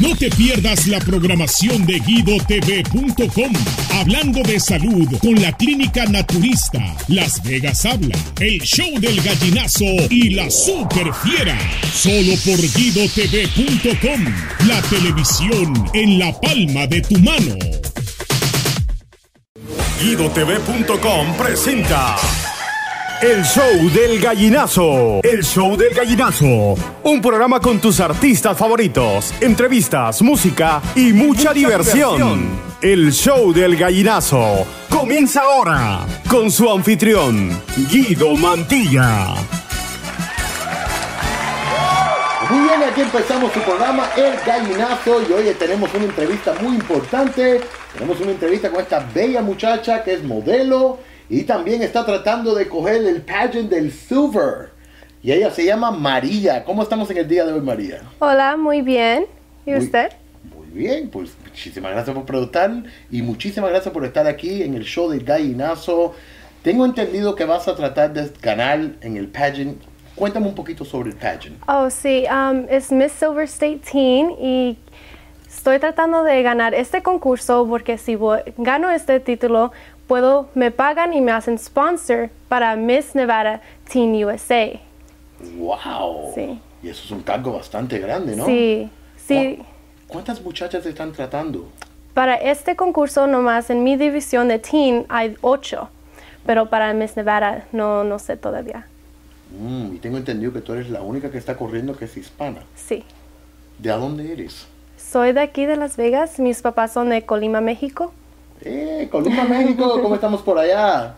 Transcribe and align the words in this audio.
No 0.00 0.16
te 0.16 0.30
pierdas 0.30 0.86
la 0.86 0.98
programación 1.00 1.84
de 1.86 2.00
guidotv.com, 2.00 3.52
hablando 3.94 4.42
de 4.42 4.58
salud 4.58 5.06
con 5.20 5.40
la 5.40 5.52
clínica 5.52 6.06
naturista, 6.06 6.96
Las 7.08 7.42
Vegas 7.42 7.84
Habla, 7.84 8.16
el 8.40 8.60
show 8.60 8.98
del 8.98 9.20
gallinazo 9.20 9.84
y 10.10 10.30
la 10.30 10.50
super 10.50 11.12
fiera. 11.14 11.58
Solo 11.94 12.34
por 12.44 12.60
guidotv.com, 12.74 14.24
la 14.66 14.82
televisión 14.82 15.90
en 15.94 16.18
la 16.18 16.32
palma 16.40 16.86
de 16.86 17.02
tu 17.02 17.18
mano. 17.18 17.56
GuidoTV.com 20.02 21.36
presenta 21.36 22.16
el 23.22 23.44
show 23.44 23.88
del 23.94 24.20
gallinazo. 24.20 25.20
El 25.22 25.44
show 25.44 25.76
del 25.76 25.94
gallinazo. 25.94 26.74
Un 27.04 27.22
programa 27.22 27.60
con 27.60 27.78
tus 27.78 28.00
artistas 28.00 28.58
favoritos, 28.58 29.32
entrevistas, 29.40 30.20
música 30.22 30.82
y 30.96 31.12
mucha, 31.12 31.52
diversión. 31.52 32.60
El 32.80 33.12
show 33.12 33.52
del 33.52 33.76
gallinazo 33.76 34.66
comienza 34.90 35.42
ahora 35.42 36.00
con 36.28 36.50
su 36.50 36.68
anfitrión, 36.68 37.56
Guido 37.88 38.34
Mantilla. 38.34 39.34
Muy 42.50 42.68
bien, 42.68 42.82
aquí 42.82 43.02
empezamos 43.02 43.52
su 43.52 43.60
programa 43.60 44.10
El 44.16 44.34
Gallinazo 44.44 45.22
y 45.22 45.32
hoy 45.32 45.54
tenemos 45.56 45.94
una 45.94 46.04
entrevista 46.04 46.54
muy 46.60 46.74
importante. 46.74 47.60
Tenemos 47.92 48.20
una 48.20 48.32
entrevista 48.32 48.68
con 48.68 48.80
esta 48.80 48.98
bella 49.14 49.42
muchacha 49.42 50.02
que 50.02 50.14
es 50.14 50.24
modelo 50.24 50.98
y 51.28 51.42
también 51.42 51.82
está 51.82 52.04
tratando 52.04 52.54
de 52.54 52.68
coger 52.68 53.04
el 53.06 53.22
pageant 53.22 53.70
del 53.70 53.90
Silver. 53.92 54.70
Y 55.22 55.30
ella 55.32 55.50
se 55.50 55.64
llama 55.64 55.90
María. 55.90 56.64
¿Cómo 56.64 56.82
estamos 56.82 57.08
en 57.10 57.18
el 57.18 57.28
día 57.28 57.44
de 57.44 57.52
hoy, 57.52 57.60
María? 57.60 58.02
Hola, 58.18 58.56
muy 58.56 58.82
bien. 58.82 59.26
¿Y 59.64 59.74
usted? 59.76 60.10
Muy 60.56 60.66
bien, 60.72 61.08
pues 61.08 61.30
muchísimas 61.44 61.92
gracias 61.92 62.14
por 62.16 62.24
preguntar 62.24 62.70
y 63.10 63.22
muchísimas 63.22 63.70
gracias 63.70 63.92
por 63.94 64.04
estar 64.04 64.26
aquí 64.26 64.62
en 64.62 64.74
el 64.74 64.82
show 64.84 65.08
del 65.10 65.22
gallinazo. 65.22 66.14
Tengo 66.62 66.84
entendido 66.84 67.34
que 67.36 67.44
vas 67.44 67.68
a 67.68 67.76
tratar 67.76 68.12
de 68.12 68.30
ganar 68.40 68.80
en 69.00 69.16
el 69.16 69.28
pageant. 69.28 69.80
Cuéntame 70.16 70.46
un 70.48 70.54
poquito 70.54 70.84
sobre 70.84 71.10
el 71.10 71.16
pageant. 71.16 71.56
Oh, 71.68 71.88
sí, 71.90 72.24
um, 72.30 72.66
es 72.68 72.90
Miss 72.90 73.12
Silver 73.12 73.44
State 73.44 73.80
Teen 73.90 74.32
y 74.40 74.76
estoy 75.48 75.78
tratando 75.78 76.22
de 76.24 76.42
ganar 76.42 76.74
este 76.74 77.02
concurso 77.02 77.66
porque 77.68 77.96
si 77.98 78.16
voy- 78.16 78.40
gano 78.58 78.90
este 78.90 79.20
título, 79.20 79.72
puedo, 80.06 80.48
me 80.54 80.70
pagan 80.70 81.12
y 81.14 81.20
me 81.20 81.32
hacen 81.32 81.58
sponsor 81.58 82.30
para 82.48 82.76
Miss 82.76 83.14
Nevada 83.14 83.60
Teen 83.90 84.24
USA. 84.24 84.68
¡Wow! 85.56 86.32
Sí. 86.34 86.60
Y 86.82 86.88
eso 86.88 87.02
es 87.04 87.10
un 87.10 87.22
cargo 87.22 87.52
bastante 87.52 87.98
grande, 87.98 88.36
¿no? 88.36 88.46
Sí, 88.46 88.90
sí. 89.16 89.56
¿Cu- 89.58 89.64
¿Cuántas 90.08 90.40
muchachas 90.42 90.84
están 90.86 91.12
tratando? 91.12 91.68
Para 92.14 92.34
este 92.36 92.76
concurso 92.76 93.26
nomás 93.26 93.70
en 93.70 93.82
mi 93.84 93.96
división 93.96 94.48
de 94.48 94.58
teen 94.58 95.06
hay 95.08 95.36
ocho, 95.40 95.88
pero 96.44 96.68
para 96.68 96.92
Miss 96.92 97.16
Nevada 97.16 97.64
no, 97.72 98.04
no 98.04 98.18
sé 98.18 98.36
todavía. 98.36 98.86
Mm, 99.58 99.94
y 99.94 99.98
tengo 99.98 100.18
entendido 100.18 100.52
que 100.52 100.60
tú 100.60 100.74
eres 100.74 100.90
la 100.90 101.00
única 101.02 101.30
que 101.30 101.38
está 101.38 101.56
corriendo 101.56 101.96
que 101.96 102.04
es 102.04 102.16
hispana. 102.16 102.60
Sí. 102.74 103.04
¿De 103.78 103.88
dónde 103.90 104.30
eres? 104.32 104.66
Soy 104.98 105.32
de 105.32 105.40
aquí 105.40 105.64
de 105.66 105.76
Las 105.76 105.96
Vegas, 105.96 106.38
mis 106.38 106.60
papás 106.62 106.92
son 106.92 107.08
de 107.08 107.24
Colima, 107.24 107.60
México. 107.60 108.12
¡Eh, 108.64 109.08
Colima, 109.10 109.44
México! 109.44 109.98
¿Cómo 110.02 110.14
estamos 110.14 110.42
por 110.42 110.58
allá? 110.58 111.14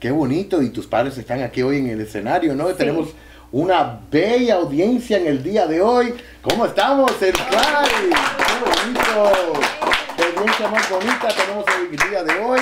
¡Qué 0.00 0.10
bonito! 0.10 0.60
Y 0.60 0.70
tus 0.70 0.86
padres 0.86 1.16
están 1.18 1.42
aquí 1.42 1.62
hoy 1.62 1.78
en 1.78 1.88
el 1.88 2.00
escenario, 2.00 2.54
¿no? 2.54 2.66
Tenemos 2.74 3.10
una 3.52 4.00
bella 4.10 4.56
audiencia 4.56 5.18
en 5.18 5.28
el 5.28 5.42
día 5.42 5.66
de 5.66 5.80
hoy. 5.80 6.14
¿Cómo 6.42 6.66
estamos, 6.66 7.10
el 7.22 7.32
Clyde? 7.32 8.16
¡Qué 8.36 8.82
bonito! 8.82 9.52
¡Qué 10.16 10.22
audiencia 10.24 10.68
más 10.68 10.90
bonita 10.90 11.28
tenemos 11.28 11.64
el 11.90 12.10
día 12.10 12.24
de 12.24 12.44
hoy! 12.44 12.60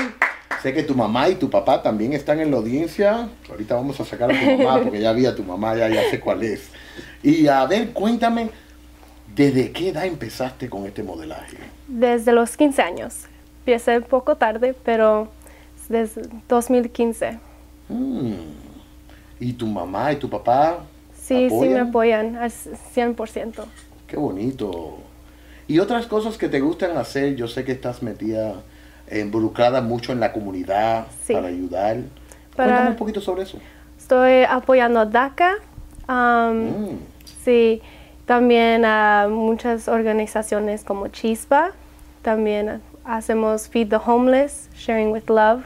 Sé 0.63 0.73
que 0.73 0.83
tu 0.83 0.95
mamá 0.95 1.29
y 1.29 1.35
tu 1.37 1.51
papá 1.51 1.83
también 1.83 2.13
están 2.13 2.39
en 2.39 2.51
la 2.51 2.59
audiencia. 2.59 3.29
Ahorita 3.51 3.75
vamos 3.75 3.99
a 3.99 4.05
sacar 4.05 4.31
a 4.31 4.39
tu 4.39 4.45
mamá 4.59 4.81
porque 4.83 5.01
ya 5.01 5.13
vi 5.13 5.27
a 5.27 5.35
tu 5.35 5.43
mamá, 5.43 5.75
ya, 5.75 5.89
ya 5.89 6.09
sé 6.11 6.21
cuál 6.21 6.43
es. 6.43 6.69
Y 7.23 7.49
a 7.49 7.65
ver, 7.67 7.91
cuéntame, 7.93 8.51
¿desde 9.35 9.73
qué 9.73 9.89
edad 9.89 10.05
empezaste 10.05 10.69
con 10.69 10.87
este 10.87 11.03
modelaje? 11.03 11.57
Desde 11.89 12.33
los 12.33 12.57
15 12.57 12.83
años. 12.83 13.15
Empecé 13.65 13.99
un 13.99 14.03
poco 14.05 14.37
tarde, 14.37 14.75
pero 14.85 15.29
desde 15.89 16.23
2015. 16.49 17.39
Mm. 17.89 18.33
¿Y 19.39 19.53
tu 19.53 19.67
mamá 19.67 20.13
y 20.13 20.17
tu 20.17 20.29
papá? 20.29 20.79
Sí, 21.15 21.49
sí 21.49 21.69
me 21.69 21.79
apoyan? 21.81 22.37
al 22.37 22.51
100%. 22.51 23.65
Qué 24.09 24.17
bonito. 24.17 24.99
Y 25.69 25.79
otras 25.79 26.07
cosas 26.07 26.37
que 26.37 26.49
te 26.49 26.59
gustan 26.61 26.97
hacer, 26.97 27.37
yo 27.37 27.47
sé 27.47 27.65
que 27.65 27.73
estás 27.73 28.03
metida, 28.03 28.55
involucrada 29.11 29.81
mucho 29.81 30.13
en 30.13 30.19
la 30.21 30.33
comunidad 30.33 31.07
Sí. 31.25 31.33
para 31.33 31.47
ayudar. 31.49 31.99
Para- 32.57 32.69
Cuéntame 32.71 32.91
un 32.91 32.97
poquito 32.97 33.21
sobre 33.21 33.43
eso. 33.45 33.59
Estoy 33.99 34.43
apoyando 34.43 34.99
a 35.01 35.07
DACA. 35.07 35.55
um, 36.09 36.55
Mm. 36.57 36.99
Sí, 37.45 37.81
también 38.27 38.85
a 38.85 39.29
muchas 39.31 39.87
organizaciones 39.89 40.83
como 40.85 41.07
Chispa. 41.09 41.71
También 42.23 42.81
hacemos 43.05 43.69
Feed 43.69 43.89
the 43.89 43.97
Homeless, 43.97 44.69
Sharing 44.75 45.11
with 45.11 45.29
Love. 45.29 45.65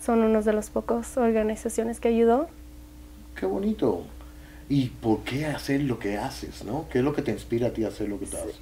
Son 0.00 0.20
unos 0.22 0.44
de 0.44 0.52
los 0.52 0.70
pocos 0.70 1.16
organizaciones 1.16 2.00
que 2.00 2.08
ayudó. 2.08 2.48
Qué 3.38 3.46
bonito. 3.46 4.04
¿Y 4.68 4.88
por 4.88 5.20
qué 5.20 5.46
hacer 5.46 5.82
lo 5.82 5.98
que 5.98 6.16
haces, 6.18 6.64
no? 6.64 6.86
¿Qué 6.90 6.98
es 6.98 7.04
lo 7.04 7.12
que 7.12 7.22
te 7.22 7.32
inspira 7.32 7.68
a 7.68 7.70
ti 7.70 7.84
a 7.84 7.88
hacer 7.88 8.08
lo 8.08 8.18
que 8.18 8.26
te 8.26 8.36
haces? 8.36 8.56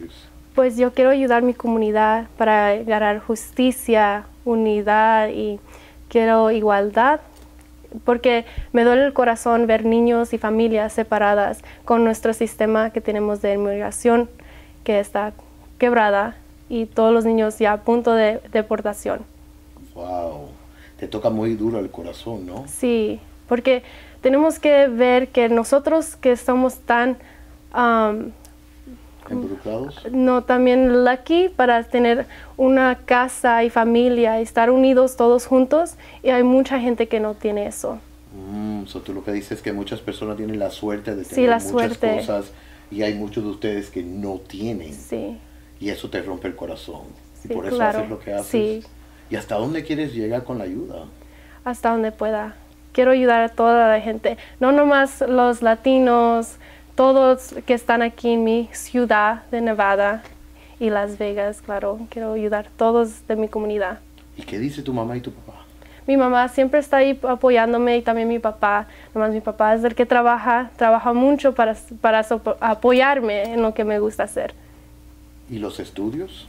Pues 0.54 0.77
yo 0.77 0.93
quiero 0.93 1.10
ayudar 1.10 1.43
a 1.43 1.47
mi 1.47 1.54
comunidad 1.54 2.28
para 2.37 2.77
ganar 2.83 3.19
justicia, 3.21 4.27
unidad 4.44 5.28
y 5.28 5.59
quiero 6.09 6.50
igualdad. 6.50 7.21
Porque 8.04 8.44
me 8.72 8.84
duele 8.84 9.06
el 9.06 9.12
corazón 9.12 9.66
ver 9.66 9.84
niños 9.84 10.33
y 10.33 10.38
familias 10.38 10.93
separadas 10.93 11.62
con 11.84 12.04
nuestro 12.04 12.33
sistema 12.33 12.91
que 12.91 13.00
tenemos 13.00 13.41
de 13.41 13.54
inmigración 13.54 14.28
que 14.83 14.99
está 14.99 15.33
quebrada 15.78 16.37
y 16.69 16.86
todos 16.86 17.12
los 17.12 17.25
niños 17.25 17.58
ya 17.58 17.72
a 17.75 17.82
punto 17.82 18.12
de 18.12 18.41
deportación. 18.52 19.20
Wow. 19.94 20.48
Te 20.98 21.08
toca 21.08 21.30
muy 21.30 21.54
duro 21.54 21.78
el 21.78 21.91
corazón, 21.91 22.47
¿no? 22.47 22.64
Sí, 22.69 23.20
porque 23.48 23.82
tenemos 24.22 24.58
que 24.58 24.88
ver 24.88 25.28
que 25.28 25.48
nosotros 25.48 26.16
que 26.16 26.32
estamos 26.32 26.76
tan 26.78 27.16
um, 27.74 28.30
Involucrados. 29.30 30.06
no 30.10 30.44
también 30.44 31.04
lucky 31.04 31.48
para 31.48 31.82
tener 31.84 32.26
una 32.56 32.97
casa 33.06 33.64
y 33.64 33.70
familia 33.70 34.38
y 34.41 34.42
estar 34.42 34.70
unidos 34.70 35.16
todos 35.16 35.47
juntos 35.47 35.94
y 36.22 36.28
hay 36.30 36.42
mucha 36.42 36.78
gente 36.78 37.08
que 37.08 37.20
no 37.20 37.34
tiene 37.34 37.66
eso. 37.66 37.98
Mm, 38.34 38.84
so 38.86 39.00
tú 39.00 39.14
lo 39.14 39.24
que 39.24 39.32
dices 39.32 39.53
es 39.53 39.62
que 39.62 39.72
muchas 39.72 40.00
personas 40.00 40.36
tienen 40.36 40.58
la 40.58 40.70
suerte 40.70 41.14
de 41.16 41.24
Sí, 41.24 41.36
tener 41.36 41.50
la 41.50 41.56
muchas 41.56 41.70
suerte. 41.70 42.16
cosas 42.19 42.53
y 42.91 43.03
hay 43.03 43.14
muchos 43.14 43.44
de 43.44 43.50
ustedes 43.50 43.91
que 43.91 44.03
no 44.03 44.41
tienen. 44.47 44.92
Sí, 44.92 45.38
Y 45.80 45.90
eso 45.90 46.08
te 46.10 46.22
rompe 46.22 46.48
el 46.48 46.56
corazón. 46.56 47.02
y 47.44 47.48
Sí, 47.48 47.54
por 47.54 47.66
eso 47.66 47.76
claro. 47.76 47.98
haces 47.98 48.10
lo 48.10 48.18
que 48.18 48.32
haces. 48.32 48.46
Sí. 48.50 48.82
¿Y 49.30 49.36
hasta 49.36 49.56
dónde 49.56 49.84
quieres 49.84 50.14
llegar 50.14 50.44
con 50.44 50.58
la 50.58 50.64
ayuda? 50.64 51.04
hasta 51.64 51.90
donde 51.90 52.12
pueda. 52.12 52.56
Quiero 52.92 53.12
ayudar 53.12 53.42
a 53.42 53.48
toda 53.48 53.88
la 53.88 53.98
gente, 54.00 54.36
no 54.60 54.70
nomás 54.70 55.22
los 55.26 55.62
latinos, 55.62 56.56
todos 56.94 57.54
que 57.66 57.72
están 57.74 58.02
aquí 58.02 58.34
en 58.34 58.44
mi 58.44 58.68
ciudad 58.72 59.44
de 59.50 59.60
Nevada 59.62 60.22
y 60.78 60.90
Las 60.90 61.16
Vegas, 61.18 61.62
claro. 61.62 61.98
Quiero 62.10 62.34
ayudar 62.34 62.66
a 62.66 62.70
todos 62.76 63.26
de 63.26 63.36
mi 63.36 63.48
comunidad. 63.48 63.98
¿Y 64.36 64.42
qué 64.42 64.58
dice 64.58 64.82
tu 64.82 64.92
mamá 64.92 65.16
y 65.16 65.20
tu 65.20 65.32
papá? 65.32 65.64
Mi 66.06 66.18
mamá 66.18 66.48
siempre 66.48 66.80
está 66.80 66.98
ahí 66.98 67.18
apoyándome 67.26 67.96
y 67.96 68.02
también 68.02 68.28
mi 68.28 68.38
papá. 68.38 68.86
Nomás 69.14 69.30
mi 69.32 69.41
papá 69.41 69.74
es 69.74 69.82
el 69.84 69.94
que 69.94 70.04
trabaja, 70.04 70.70
trabaja 70.76 71.14
mucho 71.14 71.54
para, 71.54 71.74
para 72.02 72.22
sopo- 72.24 72.56
apoyarme 72.60 73.54
en 73.54 73.62
lo 73.62 73.72
que 73.72 73.84
me 73.84 73.98
gusta 74.00 74.24
hacer. 74.24 74.52
¿Y 75.50 75.58
los 75.58 75.80
estudios? 75.80 76.46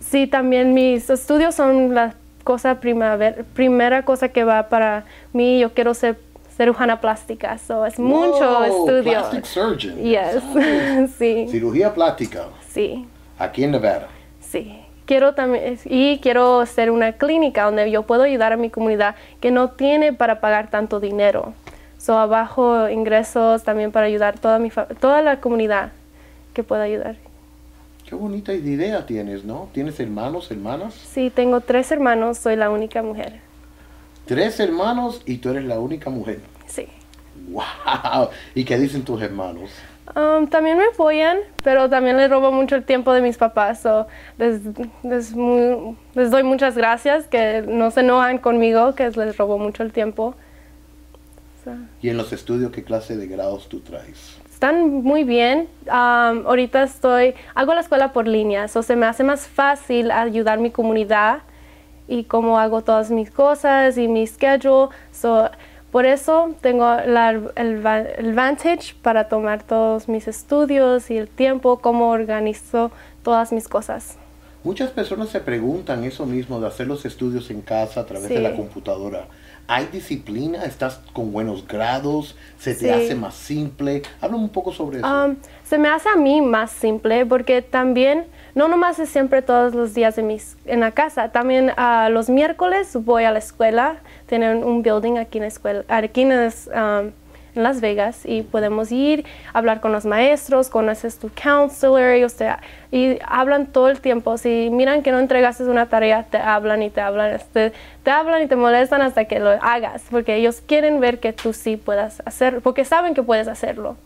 Sí, 0.00 0.26
también 0.26 0.74
mis 0.74 1.08
estudios 1.10 1.54
son 1.54 1.94
la 1.94 2.14
cosa 2.44 2.80
primaver- 2.80 3.44
primera 3.54 4.04
cosa 4.04 4.28
que 4.28 4.44
va 4.44 4.68
para 4.68 5.04
mí. 5.32 5.60
Yo 5.60 5.72
quiero 5.72 5.94
ser 5.94 6.18
cirujana 6.56 7.00
plástica, 7.00 7.58
so 7.58 7.84
es 7.86 7.98
mucho 7.98 8.58
Wow, 8.60 8.64
estudio. 8.64 9.02
Plastic 9.12 9.44
surgeon. 9.44 9.96
Yes, 9.96 11.10
sí, 11.18 11.46
Cirugía 11.50 11.92
plástica. 11.94 12.44
sí, 12.68 13.06
Aquí 13.38 13.64
en 13.64 13.72
Nevada. 13.72 14.08
sí. 14.40 14.80
Quiero 15.06 15.34
también, 15.34 15.78
y 15.84 16.18
quiero 16.20 16.64
ser 16.64 16.90
una 16.90 17.12
clínica 17.12 17.64
donde 17.64 17.90
yo 17.90 18.04
puedo 18.04 18.22
ayudar 18.22 18.54
a 18.54 18.56
mi 18.56 18.70
comunidad 18.70 19.16
que 19.38 19.50
no 19.50 19.68
tiene 19.68 20.14
para 20.14 20.40
pagar 20.40 20.70
tanto 20.70 20.98
dinero. 20.98 21.52
So, 21.98 22.18
abajo 22.18 22.88
ingresos 22.88 23.64
también 23.64 23.92
para 23.92 24.06
ayudar 24.06 24.38
toda 24.38 24.58
mi 24.58 24.70
toda 25.00 25.20
la 25.20 25.40
comunidad 25.42 25.90
que 26.54 26.62
pueda 26.62 26.84
ayudar. 26.84 27.16
Qué 28.14 28.20
bonita 28.20 28.52
idea 28.52 29.04
tienes, 29.06 29.44
¿no? 29.44 29.68
¿Tienes 29.72 29.98
hermanos, 29.98 30.48
hermanas? 30.48 30.94
Sí, 30.94 31.32
tengo 31.34 31.60
tres 31.62 31.90
hermanos, 31.90 32.38
soy 32.38 32.54
la 32.54 32.70
única 32.70 33.02
mujer. 33.02 33.40
Tres 34.24 34.60
hermanos 34.60 35.20
y 35.26 35.38
tú 35.38 35.48
eres 35.48 35.64
la 35.64 35.80
única 35.80 36.10
mujer. 36.10 36.38
Sí. 36.68 36.86
¡Wow! 37.50 38.28
¿Y 38.54 38.64
qué 38.64 38.78
dicen 38.78 39.02
tus 39.04 39.20
hermanos? 39.20 39.68
Um, 40.14 40.46
también 40.46 40.78
me 40.78 40.84
apoyan, 40.84 41.38
pero 41.64 41.90
también 41.90 42.16
les 42.16 42.30
robo 42.30 42.52
mucho 42.52 42.76
el 42.76 42.84
tiempo 42.84 43.12
de 43.12 43.20
mis 43.20 43.36
papás. 43.36 43.80
So 43.82 44.06
les, 44.38 44.60
les, 45.02 45.34
mu- 45.34 45.96
les 46.14 46.30
doy 46.30 46.44
muchas 46.44 46.76
gracias, 46.76 47.26
que 47.26 47.64
no 47.66 47.90
se 47.90 47.98
enojan 48.00 48.38
conmigo, 48.38 48.94
que 48.94 49.10
les 49.10 49.36
robo 49.36 49.58
mucho 49.58 49.82
el 49.82 49.90
tiempo. 49.92 50.36
So, 51.64 51.72
Y 52.00 52.10
en 52.10 52.16
los 52.16 52.32
estudios, 52.32 52.70
¿qué 52.70 52.84
clase 52.84 53.16
de 53.16 53.26
grados 53.26 53.68
tú 53.68 53.80
traes? 53.80 54.36
Están 54.54 55.02
muy 55.02 55.24
bien. 55.24 55.68
Um, 55.86 56.46
ahorita 56.46 56.84
estoy, 56.84 57.34
hago 57.54 57.74
la 57.74 57.80
escuela 57.80 58.12
por 58.12 58.26
línea, 58.26 58.68
so 58.68 58.82
se 58.82 58.96
me 58.96 59.04
hace 59.04 59.24
más 59.24 59.46
fácil 59.46 60.10
ayudar 60.10 60.58
a 60.58 60.60
mi 60.60 60.70
comunidad 60.70 61.40
y 62.06 62.24
cómo 62.24 62.58
hago 62.58 62.82
todas 62.82 63.10
mis 63.10 63.30
cosas 63.30 63.98
y 63.98 64.06
mi 64.08 64.26
schedule. 64.26 64.88
So, 65.12 65.50
por 65.90 66.06
eso 66.06 66.54
tengo 66.60 66.84
la, 66.84 67.30
el, 67.30 67.50
el 67.56 67.86
advantage 67.86 68.94
para 69.02 69.28
tomar 69.28 69.62
todos 69.62 70.08
mis 70.08 70.28
estudios 70.28 71.10
y 71.10 71.18
el 71.18 71.28
tiempo, 71.28 71.78
cómo 71.80 72.10
organizo 72.10 72.90
todas 73.22 73.52
mis 73.52 73.68
cosas. 73.68 74.18
Muchas 74.62 74.90
personas 74.90 75.28
se 75.28 75.40
preguntan 75.40 76.04
eso 76.04 76.24
mismo 76.26 76.58
de 76.58 76.68
hacer 76.68 76.86
los 76.86 77.04
estudios 77.04 77.50
en 77.50 77.60
casa 77.60 78.00
a 78.00 78.06
través 78.06 78.28
de 78.30 78.40
la 78.40 78.56
computadora. 78.56 79.26
¿Hay 79.66 79.86
disciplina? 79.86 80.64
¿Estás 80.64 81.00
con 81.14 81.32
buenos 81.32 81.66
grados? 81.66 82.36
¿Se 82.58 82.74
te 82.74 82.80
Sí. 82.80 82.88
hace 82.90 83.14
más 83.14 83.34
simple? 83.34 84.02
Habla 84.20 84.36
un 84.36 84.50
poco 84.50 84.72
sobre 84.72 84.98
eso. 84.98 85.06
Um, 85.24 85.36
se 85.64 85.78
me 85.78 85.88
hace 85.88 86.08
a 86.10 86.16
mí 86.16 86.42
más 86.42 86.70
simple 86.70 87.24
porque 87.24 87.62
también, 87.62 88.26
no 88.54 88.68
nomás 88.68 88.98
es 88.98 89.08
siempre 89.08 89.40
todos 89.40 89.74
los 89.74 89.94
días 89.94 90.16
de 90.16 90.22
mis, 90.22 90.58
en 90.66 90.80
la 90.80 90.90
casa, 90.90 91.30
también 91.32 91.72
a 91.78 92.10
los 92.10 92.28
miércoles 92.28 92.94
voy 92.94 93.24
a 93.24 93.30
la 93.30 93.38
escuela, 93.38 93.96
tienen 94.26 94.62
un 94.64 94.82
building 94.82 95.16
aquí 95.16 95.38
en 95.38 95.42
la 95.42 95.48
escuela, 95.48 95.84
aquí 95.88 96.22
en, 96.22 96.28
las, 96.28 96.68
um, 96.68 97.10
en 97.54 97.62
Las 97.62 97.80
Vegas 97.80 98.22
y 98.24 98.42
podemos 98.42 98.90
ir, 98.92 99.24
hablar 99.52 99.80
con 99.80 99.92
los 99.92 100.04
maestros, 100.04 100.68
conoces 100.68 101.18
tu 101.18 101.30
counselor 101.30 102.16
y, 102.16 102.24
usted, 102.24 102.50
y 102.90 103.18
hablan 103.26 103.66
todo 103.66 103.88
el 103.88 104.00
tiempo. 104.00 104.36
Si 104.38 104.68
miran 104.70 105.02
que 105.02 105.12
no 105.12 105.18
entregaste 105.18 105.64
una 105.64 105.86
tarea, 105.86 106.24
te 106.24 106.38
hablan 106.38 106.82
y 106.82 106.90
te 106.90 107.00
hablan, 107.00 107.40
te, 107.52 107.72
te 108.02 108.10
hablan 108.10 108.42
y 108.42 108.46
te 108.46 108.56
molestan 108.56 109.02
hasta 109.02 109.26
que 109.26 109.38
lo 109.38 109.50
hagas, 109.50 110.02
porque 110.10 110.36
ellos 110.36 110.62
quieren 110.66 111.00
ver 111.00 111.20
que 111.20 111.32
tú 111.32 111.52
sí 111.52 111.76
puedas 111.76 112.22
hacerlo, 112.24 112.60
porque 112.60 112.84
saben 112.84 113.14
que 113.14 113.22
puedes 113.22 113.48
hacerlo. 113.48 113.96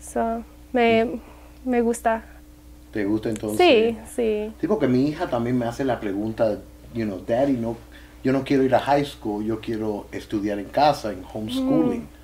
So, 0.00 0.42
me, 0.72 1.20
me 1.64 1.80
gusta. 1.80 2.22
¿Te 2.92 3.04
gusta 3.04 3.28
entonces? 3.28 3.58
Sí, 3.58 3.98
sí. 4.14 4.52
Sí, 4.60 4.66
porque 4.66 4.88
mi 4.88 5.08
hija 5.08 5.28
también 5.28 5.56
me 5.58 5.66
hace 5.66 5.84
la 5.84 6.00
pregunta, 6.00 6.58
you 6.92 7.04
know, 7.04 7.22
Daddy, 7.24 7.52
no, 7.52 7.76
yo 8.24 8.32
no 8.32 8.44
quiero 8.44 8.64
ir 8.64 8.74
a 8.74 8.80
high 8.80 9.04
school, 9.04 9.44
yo 9.44 9.60
quiero 9.60 10.06
estudiar 10.12 10.58
en 10.58 10.66
casa, 10.66 11.12
en 11.12 11.22
homeschooling. 11.32 12.02
Mm. 12.02 12.19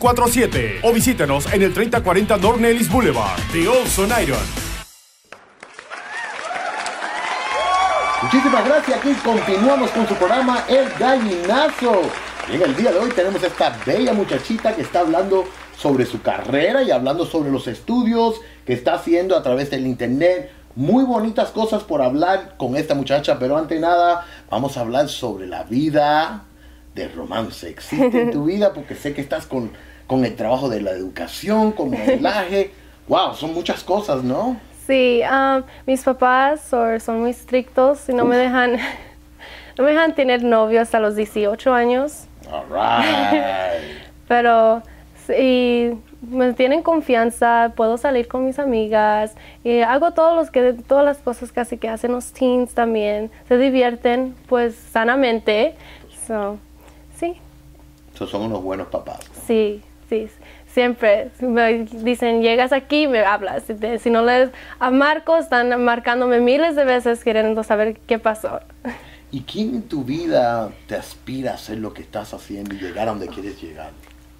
702-873-9647 0.07 0.79
o 0.83 0.93
visítenos 0.93 1.53
en 1.53 1.61
el 1.63 1.73
3040 1.73 2.37
North 2.37 2.59
Nellis 2.59 2.89
Boulevard. 2.89 3.39
The 3.51 3.67
Olson 3.67 4.09
Iron. 4.21 4.39
Muchísimas 8.23 8.65
gracias. 8.65 8.97
Aquí 8.97 9.13
continuamos 9.23 9.91
con 9.91 10.07
su 10.07 10.15
programa 10.15 10.65
El 10.67 10.89
Gallinazo. 10.97 12.01
Y 12.51 12.55
en 12.55 12.61
el 12.61 12.75
día 12.75 12.91
de 12.91 12.99
hoy 12.99 13.11
tenemos 13.11 13.43
esta 13.43 13.77
bella 13.85 14.13
muchachita 14.13 14.75
que 14.75 14.81
está 14.81 15.01
hablando 15.01 15.45
sobre 15.77 16.05
su 16.05 16.21
carrera 16.21 16.81
y 16.81 16.91
hablando 16.91 17.25
sobre 17.25 17.51
los 17.51 17.67
estudios 17.67 18.41
que 18.65 18.73
está 18.73 18.95
haciendo 18.95 19.35
a 19.35 19.43
través 19.43 19.69
del 19.69 19.85
internet. 19.85 20.51
Muy 20.75 21.03
bonitas 21.03 21.49
cosas 21.49 21.83
por 21.83 22.01
hablar 22.01 22.55
con 22.57 22.75
esta 22.75 22.95
muchacha, 22.95 23.37
pero 23.39 23.57
ante 23.57 23.79
nada 23.79 24.25
vamos 24.49 24.77
a 24.77 24.81
hablar 24.81 25.09
sobre 25.09 25.47
la 25.47 25.63
vida 25.63 26.45
de 26.95 27.07
romance. 27.09 27.69
¿Existe 27.69 28.21
en 28.21 28.31
tu 28.31 28.45
vida? 28.47 28.73
Porque 28.73 28.95
sé 28.95 29.13
que 29.13 29.21
estás 29.21 29.45
con, 29.45 29.71
con 30.07 30.25
el 30.25 30.35
trabajo 30.35 30.69
de 30.69 30.81
la 30.81 30.91
educación, 30.91 31.73
con 31.73 31.91
modelaje. 31.91 32.71
Wow, 33.07 33.33
son 33.35 33.53
muchas 33.53 33.83
cosas, 33.83 34.23
¿no? 34.23 34.57
Sí, 34.87 35.21
um, 35.29 35.63
mis 35.85 36.01
papás 36.01 36.61
son, 36.61 36.99
son 37.01 37.21
muy 37.21 37.31
estrictos 37.31 38.07
y 38.07 38.13
no 38.13 38.23
me 38.23 38.37
dejan 38.37 38.77
no 39.77 39.83
me 39.83 39.91
dejan 39.91 40.15
tener 40.15 40.43
novio 40.43 40.81
hasta 40.81 40.99
los 40.99 41.15
18 41.15 41.73
años. 41.73 42.25
All 42.49 42.65
right. 42.69 43.83
Pero 44.27 44.81
sí, 45.25 45.91
me 46.21 46.53
tienen 46.53 46.81
confianza, 46.83 47.73
puedo 47.75 47.97
salir 47.97 48.27
con 48.27 48.45
mis 48.45 48.59
amigas 48.59 49.35
y 49.63 49.81
hago 49.81 50.11
todos 50.11 50.35
los 50.35 50.51
que, 50.51 50.73
todas 50.73 51.05
las 51.05 51.17
cosas 51.19 51.51
casi 51.51 51.77
que 51.77 51.89
hacen 51.89 52.11
los 52.13 52.31
teens 52.31 52.73
también. 52.73 53.29
Se 53.47 53.57
divierten 53.57 54.35
pues 54.47 54.75
sanamente. 54.75 55.75
So, 56.25 56.57
sí, 57.15 57.37
Esos 58.13 58.29
son 58.29 58.43
unos 58.43 58.63
buenos 58.63 58.87
papás. 58.87 59.19
sí, 59.45 59.81
sí. 60.09 60.29
Siempre 60.67 61.29
me 61.39 61.85
dicen, 61.85 62.41
llegas 62.41 62.71
aquí, 62.71 63.07
me 63.07 63.19
hablas. 63.19 63.63
Si, 63.99 64.09
no 64.09 64.23
les 64.23 64.51
a 64.79 64.91
Marcos, 64.91 65.45
están 65.45 65.83
marcándome 65.83 66.39
miles 66.39 66.75
de 66.75 66.83
veces 66.83 67.23
queriendo 67.23 67.63
saber 67.63 67.97
qué 68.05 68.19
pasó. 68.19 68.59
¿Y 69.31 69.41
quién 69.41 69.75
en 69.75 69.81
tu 69.83 70.03
vida 70.03 70.69
te 70.87 70.95
aspira 70.95 71.51
a 71.51 71.53
hacer 71.55 71.79
lo 71.79 71.93
que 71.93 72.01
estás 72.01 72.33
haciendo 72.33 72.75
y 72.75 72.79
llegar 72.79 73.07
a 73.07 73.11
donde 73.11 73.27
quieres 73.27 73.61
llegar? 73.61 73.91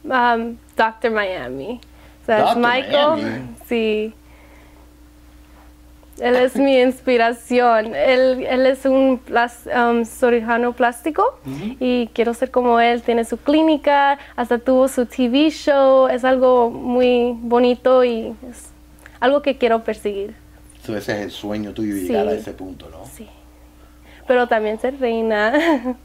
Um, 0.04 0.58
Dr. 0.76 1.12
Miami. 1.12 1.82
O 2.22 2.26
sea, 2.26 2.38
es 2.38 2.44
Dr. 2.46 2.58
Michael. 2.58 3.24
Miami. 3.24 3.56
Sí. 3.66 4.14
Él 6.20 6.36
es 6.36 6.56
mi 6.56 6.80
inspiración. 6.82 7.94
Él, 7.96 8.46
él 8.50 8.66
es 8.66 8.86
un 8.86 9.20
plas- 9.20 9.68
um, 9.68 10.04
cirujano 10.06 10.74
plástico 10.74 11.40
y 11.80 12.08
quiero 12.14 12.34
ser 12.34 12.50
como 12.52 12.80
él. 12.80 13.02
Tiene 13.04 13.24
su 13.26 13.38
clínica, 13.38 14.18
hasta 14.36 14.58
tuvo 14.58 14.88
su 14.88 15.06
TV 15.06 15.50
show. 15.52 16.08
Es 16.08 16.24
algo 16.24 16.70
muy 16.72 17.34
bonito 17.40 18.04
y 18.04 18.36
es 18.50 18.70
algo 19.20 19.42
que 19.42 19.58
quiero 19.58 19.84
perseguir. 19.84 20.34
So, 20.84 20.98
ese 20.98 21.14
es 21.14 21.20
el 21.26 21.32
sueño 21.32 21.74
tuyo, 21.74 21.96
llegar 21.96 22.28
a 22.28 22.32
Sí. 22.32 22.38
ese 22.38 22.54
punto, 22.54 22.90
¿no? 22.90 23.06
Sí. 23.06 23.28
Pero 24.28 24.48
también 24.48 24.80
ser 24.80 25.00
reina. 25.00 25.54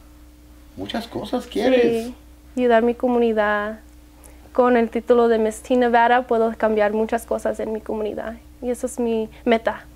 Muchas 0.76 1.06
cosas 1.06 1.46
quieres. 1.46 2.06
Sí, 2.06 2.14
ayudar 2.56 2.82
a 2.82 2.86
mi 2.86 2.94
comunidad. 2.94 3.80
Con 4.52 4.76
el 4.76 4.90
título 4.90 5.28
de 5.28 5.38
Miss 5.38 5.62
Teen 5.62 5.80
Nevada 5.80 6.26
puedo 6.26 6.52
cambiar 6.58 6.92
muchas 6.92 7.24
cosas 7.24 7.58
en 7.60 7.72
mi 7.72 7.80
comunidad. 7.80 8.34
Y 8.60 8.70
eso 8.70 8.86
es 8.86 8.98
mi 9.00 9.28
meta. 9.44 9.86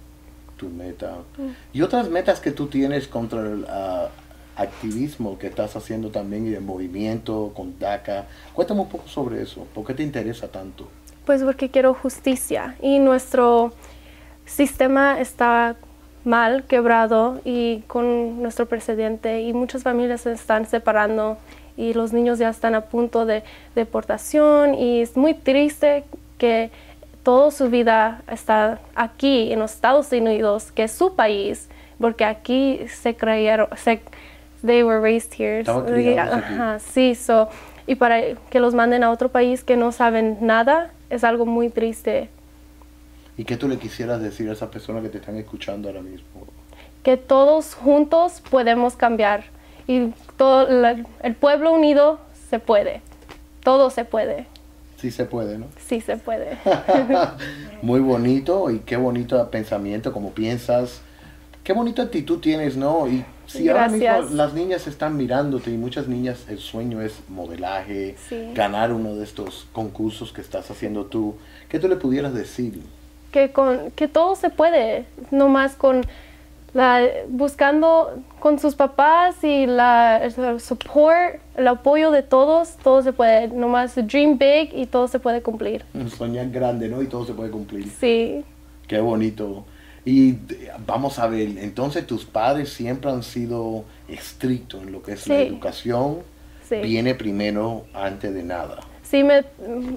Tu 0.56 0.68
meta. 0.68 1.18
Mm. 1.36 1.76
Y 1.76 1.82
otras 1.82 2.08
metas 2.08 2.40
que 2.40 2.50
tú 2.50 2.66
tienes 2.66 3.08
contra 3.08 3.40
el 3.40 3.66
ah, 3.68 4.08
activismo 4.56 5.38
que 5.38 5.46
estás 5.46 5.76
haciendo 5.76 6.10
también 6.10 6.46
y 6.46 6.54
el 6.54 6.62
movimiento 6.62 7.52
con 7.54 7.78
DACA. 7.78 8.26
Cuéntame 8.54 8.80
un 8.80 8.88
poco 8.88 9.06
sobre 9.06 9.42
eso. 9.42 9.66
¿Por 9.74 9.86
qué 9.86 9.94
te 9.94 10.02
interesa 10.02 10.48
tanto? 10.48 10.88
Pues 11.24 11.42
porque 11.42 11.70
quiero 11.70 11.94
justicia. 11.94 12.76
Y 12.80 12.98
nuestro 12.98 13.72
sistema 14.46 15.20
está 15.20 15.76
mal, 16.24 16.64
quebrado, 16.64 17.40
y 17.44 17.82
con 17.86 18.42
nuestro 18.42 18.66
presidente. 18.66 19.42
Y 19.42 19.52
muchas 19.52 19.82
familias 19.82 20.22
se 20.22 20.32
están 20.32 20.66
separando. 20.66 21.36
Y 21.76 21.92
los 21.92 22.14
niños 22.14 22.38
ya 22.38 22.48
están 22.48 22.74
a 22.74 22.82
punto 22.86 23.26
de 23.26 23.42
deportación. 23.74 24.74
Y 24.74 25.02
es 25.02 25.16
muy 25.16 25.34
triste 25.34 26.04
que 26.38 26.70
toda 27.26 27.50
su 27.50 27.68
vida 27.70 28.22
está 28.30 28.78
aquí 28.94 29.52
en 29.52 29.58
los 29.58 29.72
Estados 29.74 30.12
Unidos, 30.12 30.70
que 30.70 30.84
es 30.84 30.92
su 30.92 31.16
país, 31.16 31.68
porque 32.00 32.24
aquí 32.24 32.78
se 32.86 33.16
creyeron, 33.16 33.66
se, 33.76 34.00
they 34.64 34.84
were 34.84 35.00
raised 35.00 35.32
here. 35.36 35.64
Ajá, 36.36 36.78
sí, 36.78 37.16
so, 37.16 37.48
y 37.84 37.96
para 37.96 38.20
que 38.48 38.60
los 38.60 38.74
manden 38.74 39.02
a 39.02 39.10
otro 39.10 39.28
país 39.28 39.64
que 39.64 39.76
no 39.76 39.90
saben 39.90 40.38
nada, 40.40 40.92
es 41.10 41.24
algo 41.24 41.46
muy 41.46 41.68
triste. 41.68 42.30
¿Y 43.36 43.42
qué 43.44 43.56
tú 43.56 43.66
le 43.66 43.76
quisieras 43.78 44.22
decir 44.22 44.48
a 44.48 44.52
esas 44.52 44.68
personas 44.68 45.02
que 45.02 45.08
te 45.08 45.18
están 45.18 45.34
escuchando 45.36 45.88
ahora 45.88 46.02
mismo? 46.02 46.46
Que 47.02 47.16
todos 47.16 47.74
juntos 47.74 48.40
podemos 48.50 48.94
cambiar 48.94 49.42
y 49.88 50.12
todo 50.36 50.68
la- 50.68 51.04
el 51.24 51.34
pueblo 51.34 51.72
unido 51.72 52.20
se 52.50 52.60
puede. 52.60 53.02
Todo 53.64 53.90
se 53.90 54.04
puede. 54.04 54.46
Sí 54.96 55.10
se 55.10 55.24
puede, 55.26 55.58
¿no? 55.58 55.66
Sí 55.86 56.00
se 56.00 56.16
puede. 56.16 56.56
Muy 57.82 58.00
bonito 58.00 58.70
y 58.70 58.78
qué 58.80 58.96
bonito 58.96 59.50
pensamiento, 59.50 60.12
como 60.12 60.30
piensas. 60.30 61.02
Qué 61.62 61.72
bonita 61.72 62.02
actitud 62.02 62.38
tienes, 62.38 62.76
¿no? 62.76 63.08
Y 63.08 63.24
si 63.46 63.68
ahora 63.68 63.88
mismo 63.88 64.22
las 64.32 64.54
niñas 64.54 64.86
están 64.86 65.16
mirándote 65.16 65.70
y 65.70 65.76
muchas 65.76 66.06
niñas 66.08 66.46
el 66.48 66.58
sueño 66.58 67.02
es 67.02 67.14
modelaje, 67.28 68.16
Sí. 68.28 68.52
ganar 68.54 68.92
uno 68.92 69.14
de 69.16 69.24
estos 69.24 69.66
concursos 69.72 70.32
que 70.32 70.40
estás 70.40 70.70
haciendo 70.70 71.06
tú, 71.06 71.34
¿qué 71.68 71.78
tú 71.78 71.88
le 71.88 71.96
pudieras 71.96 72.34
decir? 72.34 72.80
que 73.32 73.50
con 73.52 73.90
que 73.90 74.08
todo 74.08 74.34
se 74.34 74.48
puede, 74.48 75.04
nomás 75.30 75.74
con 75.74 76.06
la 76.74 77.06
buscando 77.28 78.22
con 78.40 78.58
sus 78.58 78.74
papás 78.74 79.42
y 79.42 79.66
la 79.66 80.18
el 80.24 80.60
support, 80.60 81.36
el 81.56 81.68
apoyo 81.68 82.10
de 82.10 82.22
todos, 82.22 82.76
todo 82.82 83.02
se 83.02 83.12
puede, 83.12 83.48
nomás 83.48 83.94
dream 83.96 84.36
big 84.38 84.70
y 84.74 84.86
todo 84.86 85.08
se 85.08 85.18
puede 85.18 85.42
cumplir. 85.42 85.84
Soñar 86.16 86.50
grande, 86.50 86.88
¿no? 86.88 87.00
Y 87.02 87.06
todo 87.06 87.24
se 87.24 87.32
puede 87.32 87.50
cumplir. 87.50 87.88
Sí, 87.98 88.44
Qué 88.86 89.00
bonito. 89.00 89.64
Y 90.04 90.36
vamos 90.86 91.18
a 91.18 91.26
ver, 91.26 91.58
entonces 91.58 92.06
tus 92.06 92.24
padres 92.24 92.72
siempre 92.72 93.10
han 93.10 93.24
sido 93.24 93.84
estrictos 94.08 94.82
en 94.82 94.92
lo 94.92 95.02
que 95.02 95.12
es 95.14 95.26
la 95.26 95.34
Sí. 95.36 95.42
educación. 95.42 96.18
sí. 96.68 96.76
Viene 96.76 97.14
primero 97.16 97.84
antes 97.94 98.32
de 98.34 98.42
nada. 98.44 98.78
Sí, 99.02 99.24
me, 99.24 99.44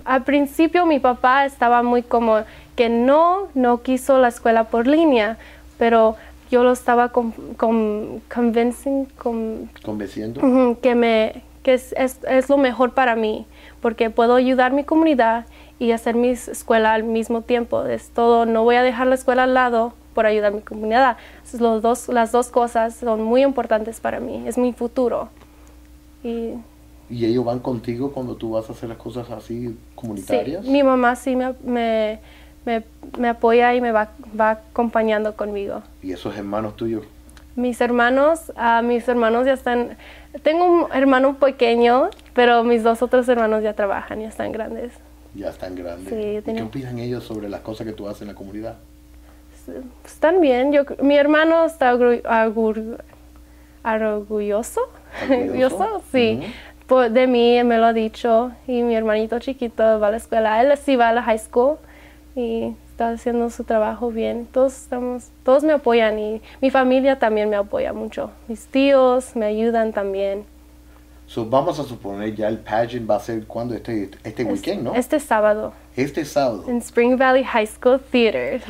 al 0.05 0.23
principio 0.23 0.85
mi 0.87 0.99
papá 0.99 1.45
estaba 1.45 1.83
muy 1.83 2.01
como 2.03 2.41
que 2.75 2.89
no, 2.89 3.49
no 3.53 3.81
quiso 3.83 4.17
la 4.19 4.27
escuela 4.29 4.65
por 4.65 4.87
línea, 4.87 5.37
pero 5.77 6.15
yo 6.49 6.63
lo 6.63 6.71
estaba 6.71 7.09
con, 7.09 7.31
con- 7.57 8.21
con, 8.29 9.69
¿Convenciendo? 9.83 10.41
Ujú, 10.41 10.77
que 10.81 10.95
me 10.95 11.43
que 11.63 11.73
es, 11.73 11.93
es, 11.97 12.19
es 12.27 12.49
lo 12.49 12.57
mejor 12.57 12.93
para 12.93 13.15
mí 13.15 13.45
porque 13.81 14.09
puedo 14.09 14.35
ayudar 14.35 14.71
a 14.71 14.75
mi 14.75 14.83
comunidad 14.83 15.45
y 15.77 15.91
hacer 15.91 16.15
mi 16.15 16.29
escuela 16.29 16.93
al 16.93 17.03
mismo 17.03 17.41
tiempo 17.41 17.83
es 17.85 18.09
todo 18.09 18.45
no 18.45 18.63
voy 18.63 18.75
a 18.77 18.83
dejar 18.83 19.07
la 19.07 19.15
escuela 19.15 19.43
al 19.43 19.53
lado 19.53 19.93
por 20.13 20.25
ayudar 20.25 20.53
a 20.53 20.55
mi 20.55 20.61
comunidad 20.61 21.17
los 21.59 21.81
dos 21.81 22.07
las 22.07 22.31
dos 22.31 22.47
cosas 22.49 22.95
son 22.95 23.23
muy 23.23 23.43
importantes 23.43 23.99
para 23.99 24.19
mí 24.19 24.43
es 24.47 24.57
mi 24.57 24.71
futuro 24.73 25.29
y 26.23 26.53
¿Y 27.09 27.25
ellos 27.25 27.43
van 27.43 27.59
contigo 27.59 28.11
cuando 28.11 28.35
tú 28.35 28.51
vas 28.51 28.69
a 28.69 28.73
hacer 28.73 28.87
las 28.89 28.97
cosas 28.99 29.29
así 29.31 29.69
sí, 29.69 29.75
comunitarias? 29.95 30.65
mi 30.65 30.83
mamá 30.83 31.15
sí 31.15 31.35
me, 31.35 31.55
me, 31.63 32.19
me, 32.69 32.83
me 33.17 33.29
apoya 33.29 33.73
y 33.73 33.81
me 33.81 33.91
va, 33.91 34.09
va 34.39 34.51
acompañando 34.51 35.35
conmigo 35.35 35.81
¿Y 36.03 36.11
esos 36.13 36.37
hermanos 36.37 36.75
tuyos? 36.75 37.03
Mis 37.55 37.81
hermanos, 37.81 38.53
ah, 38.55 38.81
mis 38.83 39.07
hermanos 39.07 39.45
ya 39.45 39.53
están, 39.53 39.97
tengo 40.43 40.65
un 40.65 40.85
hermano 40.93 41.35
pequeño, 41.37 42.09
pero 42.33 42.63
mis 42.63 42.83
dos 42.83 43.01
otros 43.01 43.27
hermanos 43.27 43.63
ya 43.63 43.73
trabajan, 43.73 44.21
ya 44.21 44.29
están 44.29 44.51
grandes. 44.51 44.93
Ya 45.33 45.49
están 45.49 45.75
grandes. 45.75 46.07
Sí, 46.07 46.39
¿Y 46.51 46.55
¿Qué 46.55 46.61
opinan 46.61 46.99
ellos 46.99 47.23
sobre 47.23 47.49
las 47.49 47.61
cosas 47.61 47.85
que 47.87 47.91
tú 47.93 48.07
haces 48.07 48.21
en 48.21 48.27
la 48.29 48.33
comunidad? 48.35 48.75
Están 50.05 50.39
bien, 50.41 50.71
yo, 50.71 50.83
mi 51.01 51.15
hermano 51.17 51.65
está 51.65 51.93
orgu- 51.93 52.21
orgu- 52.23 52.97
orgulloso, 53.83 54.81
¿Orgulloso? 55.29 56.01
sí, 56.11 56.39
Ujú. 56.87 56.99
de 57.09 57.27
mí 57.27 57.61
me 57.63 57.77
lo 57.77 57.87
ha 57.87 57.93
dicho 57.93 58.51
y 58.67 58.83
mi 58.83 58.95
hermanito 58.95 59.37
chiquito 59.39 59.99
va 59.99 60.07
a 60.07 60.11
la 60.11 60.17
escuela, 60.17 60.61
él 60.61 60.75
sí 60.77 60.95
va 60.95 61.09
a 61.09 61.13
la 61.13 61.23
high 61.23 61.39
school 61.39 61.77
y 62.35 62.75
está 62.91 63.11
haciendo 63.11 63.49
su 63.49 63.63
trabajo 63.63 64.11
bien. 64.11 64.47
Todos 64.51 64.75
estamos, 64.75 65.29
todos 65.43 65.63
me 65.63 65.73
apoyan 65.73 66.19
y 66.19 66.41
mi 66.61 66.69
familia 66.69 67.19
también 67.19 67.49
me 67.49 67.55
apoya 67.55 67.93
mucho. 67.93 68.31
Mis 68.47 68.67
tíos 68.67 69.35
me 69.35 69.45
ayudan 69.45 69.93
también. 69.93 70.45
So, 71.29 71.45
vamos 71.45 71.79
a 71.79 71.83
suponer 71.83 72.33
ya 72.35 72.47
el 72.47 72.57
pageant 72.57 73.07
va 73.07 73.17
a 73.17 73.19
ser 73.19 73.45
cuando 73.45 73.75
este, 73.75 74.09
este 74.23 74.43
weekend, 74.43 74.81
¿no? 74.81 74.95
Este 74.95 75.19
sábado. 75.19 75.73
Este 75.95 76.25
sábado. 76.25 76.65
En 76.67 76.77
Spring 76.77 77.17
Valley 77.17 77.43
High 77.43 77.67
School 77.67 77.99
Theater. 77.99 78.61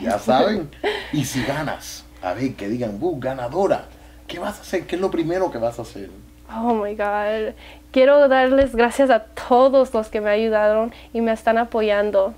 Ya 0.00 0.18
saben. 0.18 0.70
Y 1.12 1.24
si 1.24 1.42
ganas, 1.44 2.04
a 2.22 2.32
ver, 2.32 2.54
que 2.54 2.68
digan, 2.68 2.98
uh, 3.00 3.20
ganadora, 3.20 3.84
¿qué 4.26 4.38
vas 4.38 4.58
a 4.58 4.62
hacer? 4.62 4.86
¿Qué 4.86 4.96
es 4.96 5.00
lo 5.00 5.10
primero 5.10 5.50
que 5.50 5.58
vas 5.58 5.78
a 5.78 5.82
hacer? 5.82 6.08
Oh 6.54 6.74
my 6.74 6.94
God. 6.94 7.54
Quiero 7.90 8.28
darles 8.28 8.74
gracias 8.74 9.10
a 9.10 9.20
todos 9.20 9.92
los 9.92 10.08
que 10.08 10.20
me 10.20 10.30
ayudaron 10.30 10.92
y 11.12 11.20
me 11.20 11.32
están 11.32 11.58
apoyando. 11.58 12.34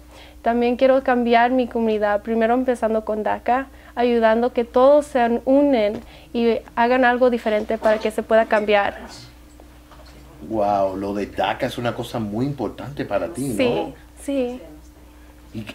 También 0.48 0.76
quiero 0.76 1.02
cambiar 1.02 1.50
mi 1.50 1.66
comunidad, 1.66 2.22
primero 2.22 2.54
empezando 2.54 3.04
con 3.04 3.22
DACA, 3.22 3.66
ayudando 3.94 4.54
que 4.54 4.64
todos 4.64 5.04
se 5.04 5.42
unen 5.44 6.00
y 6.32 6.56
hagan 6.74 7.04
algo 7.04 7.28
diferente 7.28 7.76
para 7.76 7.98
que 7.98 8.10
se 8.10 8.22
pueda 8.22 8.46
cambiar. 8.46 8.96
Wow, 10.48 10.96
lo 10.96 11.12
de 11.12 11.26
DACA 11.26 11.66
es 11.66 11.76
una 11.76 11.94
cosa 11.94 12.18
muy 12.18 12.46
importante 12.46 13.04
para 13.04 13.28
ti, 13.28 13.48
¿no? 13.48 13.54
Sí, 13.54 13.94
sí. 14.22 14.60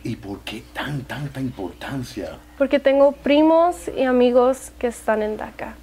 ¿Y, 0.03 0.15
por 0.15 0.39
qué 0.39 0.63
tan, 0.73 1.03
tanta 1.03 1.39
importancia? 1.39 2.29
Porque 2.57 2.79
tengo 2.79 3.11
primos 3.11 3.91
y 3.95 4.05
amigos 4.05 4.71
que 4.79 4.87
están 4.87 5.21
en 5.21 5.37
DACA. 5.37 5.75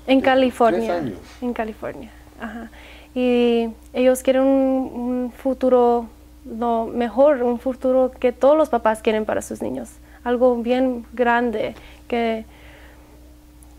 en 0.06 0.20
California. 0.20 1.02
En 1.40 1.52
California. 1.52 2.10
Y 3.14 3.68
ellos 3.92 4.22
quieren 4.22 4.42
un, 4.42 5.32
futuro 5.36 6.06
lo 6.44 6.86
mejor, 6.86 7.42
un 7.42 7.58
futuro 7.58 8.10
que 8.18 8.32
todos 8.32 8.56
los 8.56 8.68
papás 8.68 9.02
quieren 9.02 9.24
para 9.24 9.42
sus 9.42 9.62
niños. 9.62 9.90
Algo 10.24 10.56
bien 10.56 11.04
grande, 11.12 11.74
que, 12.08 12.44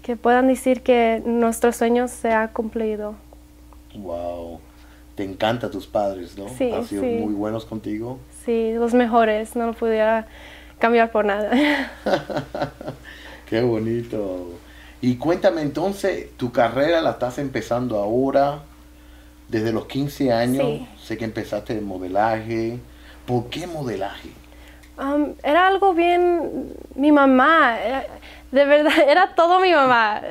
que 0.02 0.16
puedan 0.16 0.48
decir 0.48 0.82
que 0.82 1.22
nuestros 1.26 1.76
sueños 1.76 2.12
se 2.12 2.32
han 2.32 2.50
cumplido. 2.50 3.16
Wow. 3.96 4.60
Te 5.16 5.24
encanta 5.24 5.70
tus 5.70 5.88
padres, 5.88 6.38
¿no? 6.38 6.50
Sí, 6.50 6.72
Han 6.72 6.86
sido 6.86 7.04
muy 7.04 7.34
buenos 7.34 7.66
contigo. 7.66 8.20
Sí, 8.46 8.74
los 8.74 8.94
mejores, 8.94 9.56
no 9.56 9.68
lo 9.68 9.74
pudiera 9.74 10.28
cambiar 10.80 11.12
por 11.12 11.26
nada. 11.26 11.52
Qué 13.50 13.62
bonito. 13.62 14.48
Y 15.02 15.16
cuéntame 15.16 15.62
entonces, 15.62 16.30
tu 16.38 16.52
carrera 16.52 17.02
la 17.02 17.12
estás 17.12 17.38
empezando 17.38 17.98
ahora, 17.98 18.64
desde 19.50 19.74
los 19.74 19.86
15 19.88 20.32
años, 20.32 20.88
sé 21.02 21.18
que 21.18 21.26
empezaste 21.26 21.76
de 21.76 21.82
modelaje. 21.82 22.80
¿Por 23.26 23.50
qué 23.50 23.68
modelaje? 23.68 24.30
Um, 24.98 25.34
era 25.44 25.68
algo 25.68 25.94
bien, 25.94 26.74
mi 26.96 27.12
mamá, 27.12 27.78
de 28.52 28.66
verdad, 28.66 28.92
era 29.08 29.34
todo 29.36 29.60
mi 29.60 29.72
mamá. 29.72 30.22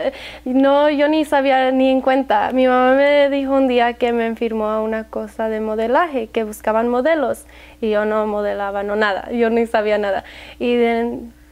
No, 0.44 0.90
yo 0.90 1.08
ni 1.08 1.24
sabía 1.24 1.70
ni 1.70 1.88
en 1.88 2.00
cuenta. 2.00 2.52
Mi 2.52 2.66
mamá 2.66 2.94
me 2.94 3.30
dijo 3.30 3.52
un 3.52 3.66
día 3.66 3.94
que 3.94 4.12
me 4.12 4.34
firmó 4.36 4.82
una 4.82 5.04
cosa 5.04 5.48
de 5.48 5.60
modelaje, 5.60 6.28
que 6.28 6.44
buscaban 6.44 6.88
modelos. 6.88 7.46
Y 7.80 7.90
yo 7.90 8.04
no 8.04 8.26
modelaba, 8.26 8.82
no 8.82 8.96
nada. 8.96 9.30
Yo 9.32 9.50
ni 9.50 9.66
sabía 9.66 9.98
nada. 9.98 10.24
Y 10.58 10.76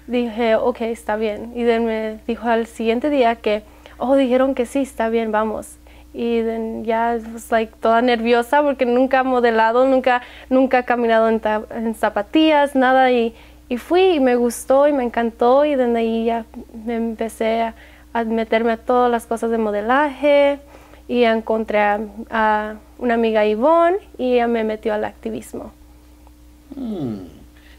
dije, 0.07 0.57
ok, 0.57 0.83
está 0.83 1.17
bien. 1.17 1.53
Y 1.55 1.65
me 1.65 2.19
dijo 2.27 2.49
al 2.49 2.67
siguiente 2.67 3.11
día 3.11 3.37
que, 3.37 3.63
oh, 3.97 4.17
dijeron 4.17 4.55
que 4.55 4.67
sí, 4.67 4.83
está 4.83 5.09
bien, 5.09 5.33
vamos. 5.33 5.79
Y 6.15 6.43
ya, 6.83 7.19
was 7.33 7.51
like, 7.53 7.73
toda 7.81 8.03
nerviosa 8.03 8.63
porque 8.63 8.87
nunca 8.87 9.21
he 9.21 9.23
modelado, 9.23 9.87
nunca, 9.87 10.23
nunca 10.49 10.81
he 10.81 10.85
caminado 10.85 11.29
en, 11.29 11.41
en 11.71 11.95
zapatillas, 11.95 12.75
nada. 12.75 13.13
Y 13.13 13.35
y 13.69 13.77
fui 13.77 14.15
y 14.15 14.21
me 14.21 14.37
gustó 14.37 14.89
y 14.89 14.93
me 14.93 15.05
encantó 15.05 15.65
y 15.65 15.75
desde 15.75 15.99
ahí 15.99 16.25
ya 16.25 16.47
me 16.87 16.97
empecé 16.97 17.63
a, 17.63 17.75
meterme 18.25 18.73
a 18.73 18.77
todas 18.79 19.11
las 19.11 19.27
cosas 19.27 19.51
de 19.51 19.59
modelaje 19.59 20.59
y 21.07 21.25
encontré 21.25 21.81
a, 21.81 22.77
una 22.99 23.15
amiga 23.15 23.45
Yvonne 23.47 23.99
y 24.17 24.35
ella 24.35 24.49
me 24.49 24.65
metió 24.65 24.95
al 24.95 25.05
activismo. 25.05 25.71
Mm. 26.75 27.19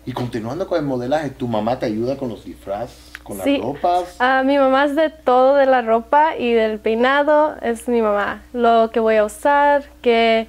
Y 0.06 0.14
continuando 0.14 0.66
con 0.68 0.80
el 0.80 0.86
modelaje, 0.86 1.32
¿tu 1.32 1.48
mamá 1.48 1.78
te 1.78 1.88
ayuda 1.88 2.16
con 2.16 2.30
los 2.30 2.46
disfraces, 2.46 3.09
con 3.38 3.44
Sí. 3.44 3.58
las 3.58 3.66
ropas? 3.66 4.16
Ah, 4.20 4.44
mi 4.44 4.58
mamá 4.58 4.86
es 4.86 4.96
de 4.96 5.10
todo 5.10 5.56
de 5.56 5.66
la 5.66 5.82
ropa 5.82 6.36
y 6.38 6.52
del 6.54 6.80
peinado, 6.80 7.56
es 7.62 7.88
mi 7.88 8.02
mamá. 8.02 8.42
Lo 8.54 8.90
que 8.92 9.00
voy 9.00 9.16
a 9.16 9.24
usar, 9.26 9.84
que, 10.02 10.48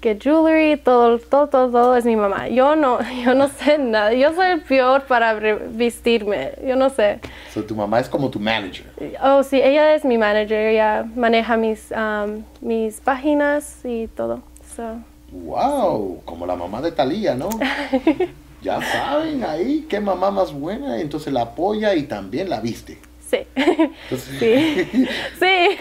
que 0.00 0.16
jewelry, 0.20 0.76
todo, 0.76 1.18
todo, 1.18 1.48
todo, 1.48 1.70
todo 1.70 1.96
es 1.96 2.04
mi 2.04 2.16
mamá. 2.16 2.48
Yo 2.48 2.76
no, 2.76 2.98
yo 3.24 3.34
no 3.34 3.48
sé 3.48 3.78
nada. 3.78 4.12
Yo 4.14 4.32
soy 4.32 4.46
el 4.48 4.60
peor 4.62 5.02
para 5.02 5.34
vestirme. 5.34 6.52
Yo 6.66 6.76
no 6.76 6.88
sé. 6.90 7.20
So, 7.52 7.62
tu 7.64 7.74
mamá 7.76 8.00
es 8.00 8.08
como 8.08 8.30
tu 8.30 8.38
manager. 8.40 8.86
Oh, 9.22 9.42
sí, 9.42 9.60
ella 9.60 9.94
es 9.94 10.04
mi 10.04 10.16
manager. 10.18 10.66
Ella 10.68 11.04
maneja 11.16 11.56
mis, 11.56 11.90
um, 11.92 12.42
mis 12.60 13.00
páginas 13.00 13.84
y 13.84 14.06
todo. 14.08 14.40
So, 14.76 14.96
Wow, 15.30 16.22
como 16.24 16.46
la 16.46 16.56
mamá 16.56 16.80
de 16.80 16.90
Talía, 16.90 17.34
¿no? 17.34 17.50
ya 18.62 18.80
saben 18.82 19.44
ahí 19.44 19.86
qué 19.88 20.00
mamá 20.00 20.30
más 20.30 20.52
buena, 20.52 21.00
entonces 21.00 21.32
la 21.32 21.42
apoya 21.42 21.94
y 21.94 22.04
también 22.04 22.48
la 22.50 22.60
viste. 22.60 22.98
sí. 23.28 23.38
Entonces, 23.56 24.38
sí. 24.38 25.06
sí. 25.38 25.78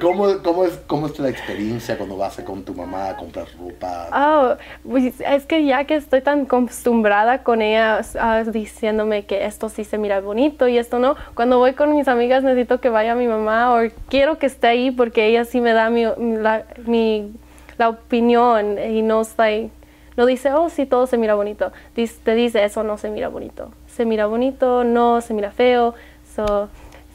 ¿cómo, 0.00 0.26
cómo 0.42 0.64
es, 0.64 0.76
¿Cómo 0.88 1.06
es 1.06 1.18
la 1.20 1.28
experiencia 1.28 1.96
cuando 1.96 2.16
vas 2.16 2.36
con 2.44 2.64
tu 2.64 2.74
mamá 2.74 3.10
a 3.10 3.16
comprar 3.16 3.46
ropa? 3.58 4.08
Oh, 4.12 4.56
pues, 4.88 5.14
es 5.20 5.46
que 5.46 5.64
ya 5.64 5.84
que 5.84 5.94
estoy 5.94 6.20
tan 6.20 6.42
acostumbrada 6.42 7.42
con 7.44 7.62
ella 7.62 8.00
ah, 8.18 8.42
diciéndome 8.44 9.24
que 9.24 9.44
esto 9.44 9.68
sí 9.68 9.84
se 9.84 9.98
mira 9.98 10.20
bonito 10.20 10.66
y 10.68 10.78
esto 10.78 10.98
no, 10.98 11.14
cuando 11.34 11.58
voy 11.58 11.74
con 11.74 11.94
mis 11.94 12.08
amigas 12.08 12.42
necesito 12.42 12.80
que 12.80 12.88
vaya 12.88 13.14
mi 13.14 13.28
mamá 13.28 13.72
o 13.74 13.88
quiero 14.08 14.38
que 14.38 14.46
esté 14.46 14.66
ahí 14.66 14.90
porque 14.90 15.26
ella 15.26 15.44
sí 15.44 15.60
me 15.60 15.72
da 15.72 15.90
mi, 15.90 16.04
la, 16.04 16.64
mi- 16.86 17.30
la 17.78 17.88
opinión 17.88 18.78
y 18.78 19.02
no 19.02 19.20
está 19.22 19.44
ahí- 19.44 19.70
no 20.16 20.26
dice, 20.26 20.52
oh, 20.52 20.68
sí, 20.70 20.86
todo 20.86 21.06
se 21.06 21.16
mira 21.18 21.34
bonito. 21.34 21.72
Dice- 21.96 22.18
te 22.24 22.34
dice, 22.34 22.64
eso 22.64 22.82
no 22.82 22.98
se 22.98 23.10
mira 23.10 23.28
bonito. 23.28 23.70
Se 23.88 24.04
mira 24.04 24.26
bonito, 24.26 24.84
no, 24.84 25.20
se 25.20 25.34
mira 25.34 25.50
feo. 25.50 25.94
So, 26.36 26.68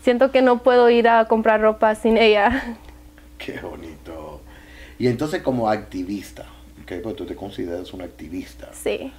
siento 0.04 0.32
que 0.32 0.42
no 0.42 0.60
puedo 0.64 0.90
ir 0.90 1.08
a 1.08 1.26
comprar 1.26 1.62
ropa 1.62 1.96
sin 1.96 2.18
ella. 2.18 2.78
Qué 3.38 3.60
bonito. 3.60 4.42
Y 4.98 5.08
entonces 5.08 5.42
como 5.42 5.70
activista, 5.70 6.46
¿ok? 6.84 6.94
Pues 7.04 7.16
tú 7.16 7.26
te 7.26 7.36
consideras 7.36 7.94
una 7.94 8.06
activista. 8.06 8.70
sí. 8.74 9.12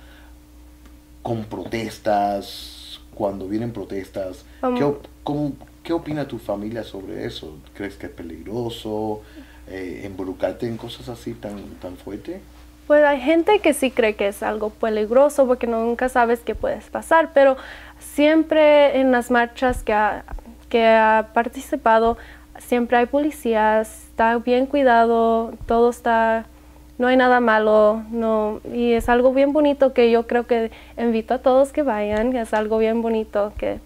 Con 1.22 1.44
protestas, 1.46 3.00
cuando 3.14 3.48
vienen 3.48 3.72
protestas, 3.72 4.44
Um, 4.62 4.76
¿qué, 4.76 4.84
op- 4.84 5.06
cómo- 5.24 5.52
qué 5.82 5.92
opina 5.92 6.28
tu 6.28 6.38
familia 6.38 6.84
sobre 6.84 7.24
eso? 7.26 7.56
¿Crees 7.74 7.94
que 7.96 8.06
es 8.06 8.12
peligroso 8.12 9.22
eh, 9.68 10.04
involucrarte 10.06 10.68
en 10.68 10.76
cosas 10.76 11.08
así 11.08 11.34
tan, 11.34 11.56
tan 11.82 11.96
fuertes? 11.96 12.40
Pues 12.86 13.02
hay 13.04 13.20
gente 13.20 13.58
que 13.58 13.74
sí 13.74 13.90
cree 13.90 14.14
que 14.14 14.28
es 14.28 14.44
algo 14.44 14.70
peligroso 14.70 15.46
porque 15.46 15.66
nunca 15.66 16.08
sabes 16.08 16.40
qué 16.40 16.54
puedes 16.54 16.84
pasar, 16.88 17.30
pero 17.34 17.56
siempre 17.98 19.00
en 19.00 19.10
las 19.10 19.30
marchas 19.30 19.82
que 19.82 19.92
ha, 19.92 20.24
que 20.68 20.86
ha 20.86 21.30
participado, 21.34 22.16
siempre 22.58 22.96
hay 22.96 23.06
policías, 23.06 24.04
está 24.06 24.38
bien 24.38 24.66
cuidado, 24.66 25.52
todo 25.66 25.90
está, 25.90 26.46
no 26.98 27.08
hay 27.08 27.16
nada 27.16 27.40
malo, 27.40 28.04
no, 28.10 28.60
y 28.72 28.92
es 28.92 29.08
algo 29.08 29.32
bien 29.32 29.52
bonito 29.52 29.92
que 29.92 30.12
yo 30.12 30.28
creo 30.28 30.46
que 30.46 30.70
invito 30.96 31.34
a 31.34 31.38
todos 31.38 31.72
que 31.72 31.82
vayan, 31.82 32.36
es 32.36 32.54
algo 32.54 32.78
bien 32.78 33.02
bonito 33.02 33.52
que 33.58 33.80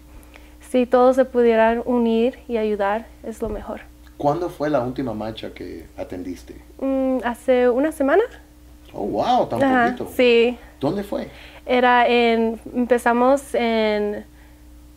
si 0.59 0.85
todos 0.85 1.15
se 1.15 1.25
pudieran 1.25 1.81
unir 1.85 2.37
y 2.47 2.57
ayudar 2.57 3.07
es 3.23 3.41
lo 3.41 3.49
mejor. 3.49 3.81
¿Cuándo 4.17 4.49
fue 4.49 4.69
la 4.69 4.81
última 4.81 5.15
marcha 5.15 5.51
que 5.55 5.87
atendiste? 5.97 6.61
Mm, 6.79 7.17
hace 7.23 7.67
una 7.67 7.91
semana. 7.91 8.23
Oh, 8.93 9.05
wow, 9.05 9.47
tan 9.47 9.63
Ajá, 9.63 9.85
poquito. 9.95 10.11
sí. 10.15 10.57
¿Dónde 10.79 11.03
fue? 11.03 11.29
Era 11.65 12.07
en, 12.07 12.59
empezamos 12.75 13.53
en 13.55 14.25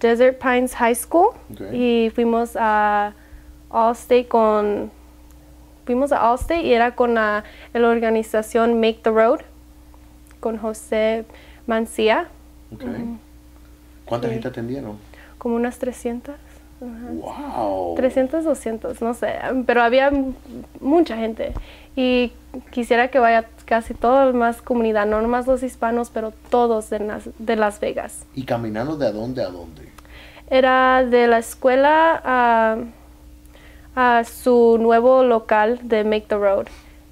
Desert 0.01 0.39
Pines 0.41 0.75
High 0.75 0.95
School 0.95 1.29
y 1.73 2.11
fuimos 2.15 2.57
a 2.59 3.13
Allstate 3.71 4.27
con, 4.27 4.91
fuimos 5.85 6.11
a 6.13 6.31
Allstate 6.31 6.63
y 6.63 6.73
era 6.73 6.95
con 6.95 7.15
la, 7.15 7.45
la 7.73 7.89
organización 7.89 8.81
Make 8.81 9.01
the 9.03 9.11
Road 9.11 9.41
con 10.41 10.59
José 10.59 11.25
Mancía, 11.67 12.29
Ok. 12.73 12.83
¿Cuánta 14.05 14.29
Sí. 14.29 14.35
gente 14.35 14.49
atendieron? 14.49 14.99
como 15.39 15.57
unas 15.57 15.79
300. 15.79 16.35
Wow. 16.81 17.95
300, 17.97 18.45
200, 18.45 19.01
no 19.01 19.15
sé, 19.15 19.35
pero 19.67 19.83
había 19.83 20.11
mucha 20.81 21.17
gente 21.17 21.53
y 21.97 22.33
quisiera 22.71 23.09
que 23.09 23.19
vaya 23.19 23.47
casi 23.65 23.95
toda 23.95 24.33
más 24.33 24.63
comunidad, 24.63 25.07
no 25.07 25.23
nomás 25.23 25.47
los 25.47 25.63
hispanos, 25.63 26.11
pero 26.11 26.33
todos 26.51 26.91
de 26.91 27.01
Las, 27.01 27.29
de 27.39 27.57
Las 27.57 27.81
Vegas. 27.81 28.27
¿Y 28.35 28.45
caminando 28.45 28.97
de 28.97 29.07
a 29.07 29.13
dónde 29.13 29.43
a 29.43 29.49
dónde? 29.49 29.89
Era 30.51 31.05
de 31.05 31.27
la 31.27 31.39
escuela 31.39 32.21
a, 32.25 32.77
a 33.97 34.25
su 34.25 34.79
nuevo 34.81 35.25
local 35.25 35.81
de 35.83 36.05
Make 36.05 36.27
the 36.29 36.37
Road. 36.37 36.67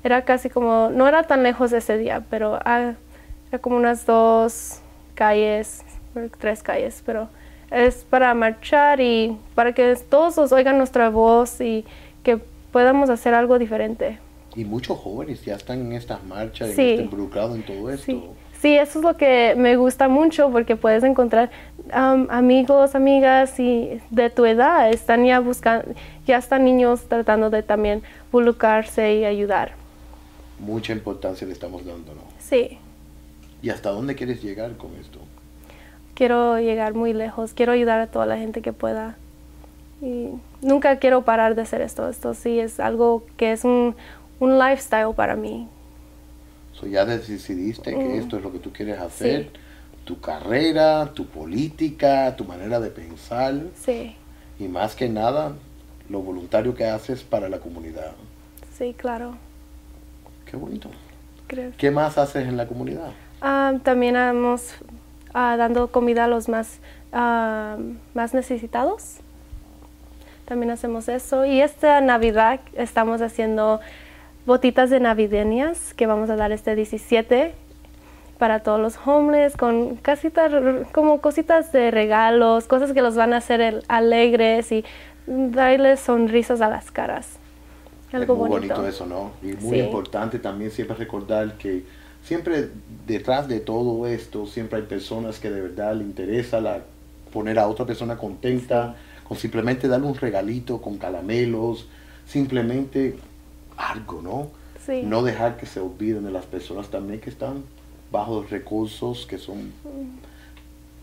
Era 0.05 0.23
casi 0.23 0.51
como, 0.51 0.91
no 0.91 1.07
era 1.07 1.23
tan 1.23 1.43
lejos 1.43 1.73
ese 1.73 1.97
día, 1.97 2.23
pero 2.29 2.59
ah, 2.65 2.93
era 3.49 3.59
como 3.61 3.77
unas 3.77 4.05
dos 4.05 4.81
calles, 5.15 5.83
tres 6.39 6.63
calles, 6.63 7.03
pero 7.07 7.29
es 7.71 8.05
para 8.05 8.35
marchar 8.35 9.01
y 9.01 9.39
para 9.55 9.73
que 9.73 9.97
todos 10.11 10.37
nos 10.37 10.53
oigan 10.53 10.77
nuestra 10.77 11.09
voz 11.09 11.61
y 11.61 11.87
que 12.23 12.39
podamos 12.73 13.09
hacer 13.11 13.33
algo 13.33 13.59
diferente. 13.59 14.19
Y 14.55 14.65
muchos 14.65 14.99
jóvenes 14.99 15.45
ya 15.45 15.57
están 15.57 15.81
en 15.81 15.93
estas 15.93 16.23
marchas 16.25 16.71
Sí. 16.71 16.91
están 16.91 17.05
involucrados 17.07 17.57
en 17.57 17.63
todo 17.65 17.91
esto. 17.91 18.05
Sí. 18.07 18.23
Sí, 18.61 18.77
eso 18.77 19.01
es 19.01 19.05
lo 19.05 19.17
que 19.17 19.55
me 19.57 19.75
gusta 19.77 20.07
mucho 20.07 20.49
porque 20.51 20.77
puedes 20.77 21.03
encontrar 21.03 21.51
am, 21.91 22.29
amigos, 22.31 22.95
amigas 22.95 23.59
y 23.59 24.01
de 24.11 24.31
tu 24.31 24.45
edad 24.45 24.89
están 24.89 25.25
ya 25.25 25.41
buscando, 25.41 25.85
ya 26.27 26.39
están 26.39 26.65
niños 26.65 27.03
tratando 27.09 27.51
de 27.51 27.65
también 27.65 28.03
involucrarse 28.27 29.17
y 29.17 29.25
ayudar. 29.25 29.73
Mucha 30.61 30.93
importancia 30.93 31.45
le 31.45 31.53
estamos 31.55 31.85
dando, 31.85 32.15
¿no? 32.15 32.21
Sí, 32.39 32.79
¿Y 33.63 33.71
hasta 33.71 33.91
dónde 33.91 34.15
quieres 34.15 34.43
llegar 34.43 34.77
con 34.77 34.91
esto? 35.01 35.19
quiero 36.15 36.61
llegar 36.61 36.95
muy 36.95 37.13
lejos, 37.15 37.55
quiero 37.55 37.73
ayudar 37.73 37.99
a 38.01 38.07
toda 38.07 38.27
la 38.27 38.37
gente 38.37 38.61
que 38.61 38.73
pueda 38.73 39.17
y 40.01 40.29
nunca 40.61 40.99
quiero 40.99 41.23
parar 41.23 41.55
de 41.55 41.63
hacer 41.63 41.81
esto. 41.81 42.09
Esto 42.09 42.35
sí 42.35 42.61
es 42.61 42.79
algo 42.81 43.25
que 43.37 43.53
es 43.53 43.65
un, 43.65 43.95
un 44.43 44.59
lifestyle 44.59 45.15
para 45.15 45.37
mí. 45.37 45.69
So, 46.73 46.87
ya 46.87 47.05
decidiste 47.05 47.91
que 47.93 47.97
Mm. 48.05 48.19
esto 48.21 48.37
es 48.39 48.43
lo 48.43 48.51
que 48.53 48.59
tú 48.59 48.73
quieres 48.73 48.99
hacer, 48.99 49.51
tu 50.05 50.21
carrera, 50.21 51.13
tu 51.15 51.27
política, 51.27 52.35
tu 52.37 52.45
manera 52.45 52.81
de 52.81 52.91
pensar 52.91 53.55
Sí, 53.77 54.17
y 54.59 54.67
más 54.67 54.97
que 54.97 55.09
nada 55.09 55.53
lo 56.09 56.21
voluntario 56.23 56.75
que 56.75 56.85
haces 56.87 57.23
para 57.23 57.49
la 57.49 57.59
comunidad. 57.61 58.13
sí, 58.77 58.95
claro. 58.99 59.37
Qué 60.51 60.57
bonito. 60.57 60.89
Creo. 61.47 61.71
¿Qué 61.79 61.91
más 61.91 62.19
haces 62.19 62.49
en 62.49 62.57
la 62.57 62.67
comunidad? 62.67 63.13
Ah, 63.41 63.75
también 63.85 64.17
hemos 64.17 64.75
ah, 65.35 65.57
dando 65.57 65.87
comida 65.93 66.25
a 66.25 66.29
los 66.29 66.49
más, 66.49 66.79
ah, 67.13 67.77
más 68.15 68.35
necesitados. 68.35 69.19
También 70.47 70.71
hacemos 70.73 71.09
eso. 71.09 71.45
Y 71.47 71.61
esta 71.61 72.01
Navidad 72.01 72.61
estamos 72.75 73.23
haciendo 73.23 73.81
botitas 74.47 74.91
de 74.91 75.01
navideñas 75.01 75.95
que 75.95 76.07
vamos 76.07 76.31
a 76.31 76.37
dar 76.37 76.53
este 76.53 76.75
17 76.75 77.55
para 78.39 78.61
todos 78.61 78.81
los 78.81 78.99
homeless 79.07 79.57
con 79.57 79.97
casitas, 79.97 80.53
como 80.93 81.21
cositas 81.21 81.71
de 81.73 81.91
regalos, 81.93 82.67
cosas 82.67 82.93
que 82.93 83.03
los 83.03 83.15
van 83.15 83.33
a 83.33 83.37
hacer 83.37 83.61
el- 83.61 83.85
alegres 83.89 84.73
y 84.73 84.85
darles 85.27 86.01
sonrisas 86.01 86.61
a 86.61 86.69
las 86.69 86.91
caras. 86.91 87.39
Algo 88.13 88.35
es 88.35 88.39
muy 88.41 88.49
bonito. 88.49 88.75
bonito 88.75 88.89
eso, 88.89 89.07
¿no? 89.07 89.31
Y 89.43 89.55
muy 89.65 89.79
Sí. 89.79 89.85
importante 89.85 90.39
también 90.41 90.71
siempre 90.73 90.97
recordar 90.97 91.57
que 91.57 91.85
siempre 92.25 92.69
detrás 93.07 93.47
de 93.49 93.61
todo 93.61 94.07
esto, 94.09 94.47
siempre 94.47 94.81
hay 94.81 94.85
personas 94.87 95.39
que 95.39 95.49
de 95.51 95.61
verdad 95.61 95.95
le 95.95 96.03
interesa 96.03 96.61
la, 96.61 96.81
poner 97.33 97.59
a 97.59 97.69
otra 97.69 97.87
persona 97.87 98.17
contenta, 98.19 98.97
con 99.27 99.37
simplemente 99.39 99.89
darle 99.89 100.07
un 100.09 100.15
regalito, 100.17 100.83
con 100.83 100.99
caramelos, 100.99 101.89
simplemente 102.27 103.17
algo, 103.91 104.23
¿no? 104.23 104.49
Sí. 104.85 105.03
No 105.05 105.23
dejar 105.23 105.57
que 105.57 105.67
se 105.67 105.81
olviden 105.81 106.25
de 106.25 106.31
las 106.31 106.45
personas 106.45 106.89
también 106.89 107.21
que 107.21 107.31
están 107.31 107.63
bajo 108.11 108.45
recursos, 108.49 109.27
que 109.27 109.39
son, 109.39 109.73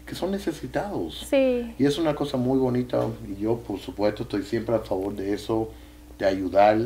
que 0.05 0.15
son 0.15 0.31
necesitados. 0.31 1.25
Sí, 1.29 1.73
Y 1.77 1.85
es 1.85 1.97
una 1.97 2.15
cosa 2.15 2.37
muy 2.37 2.59
bonita 2.59 3.05
y 3.27 3.41
yo 3.41 3.57
por 3.57 3.79
supuesto 3.79 4.23
estoy 4.23 4.43
siempre 4.43 4.75
a 4.75 4.79
favor 4.79 5.15
de 5.15 5.33
eso, 5.33 5.71
de 6.17 6.25
ayudar, 6.25 6.77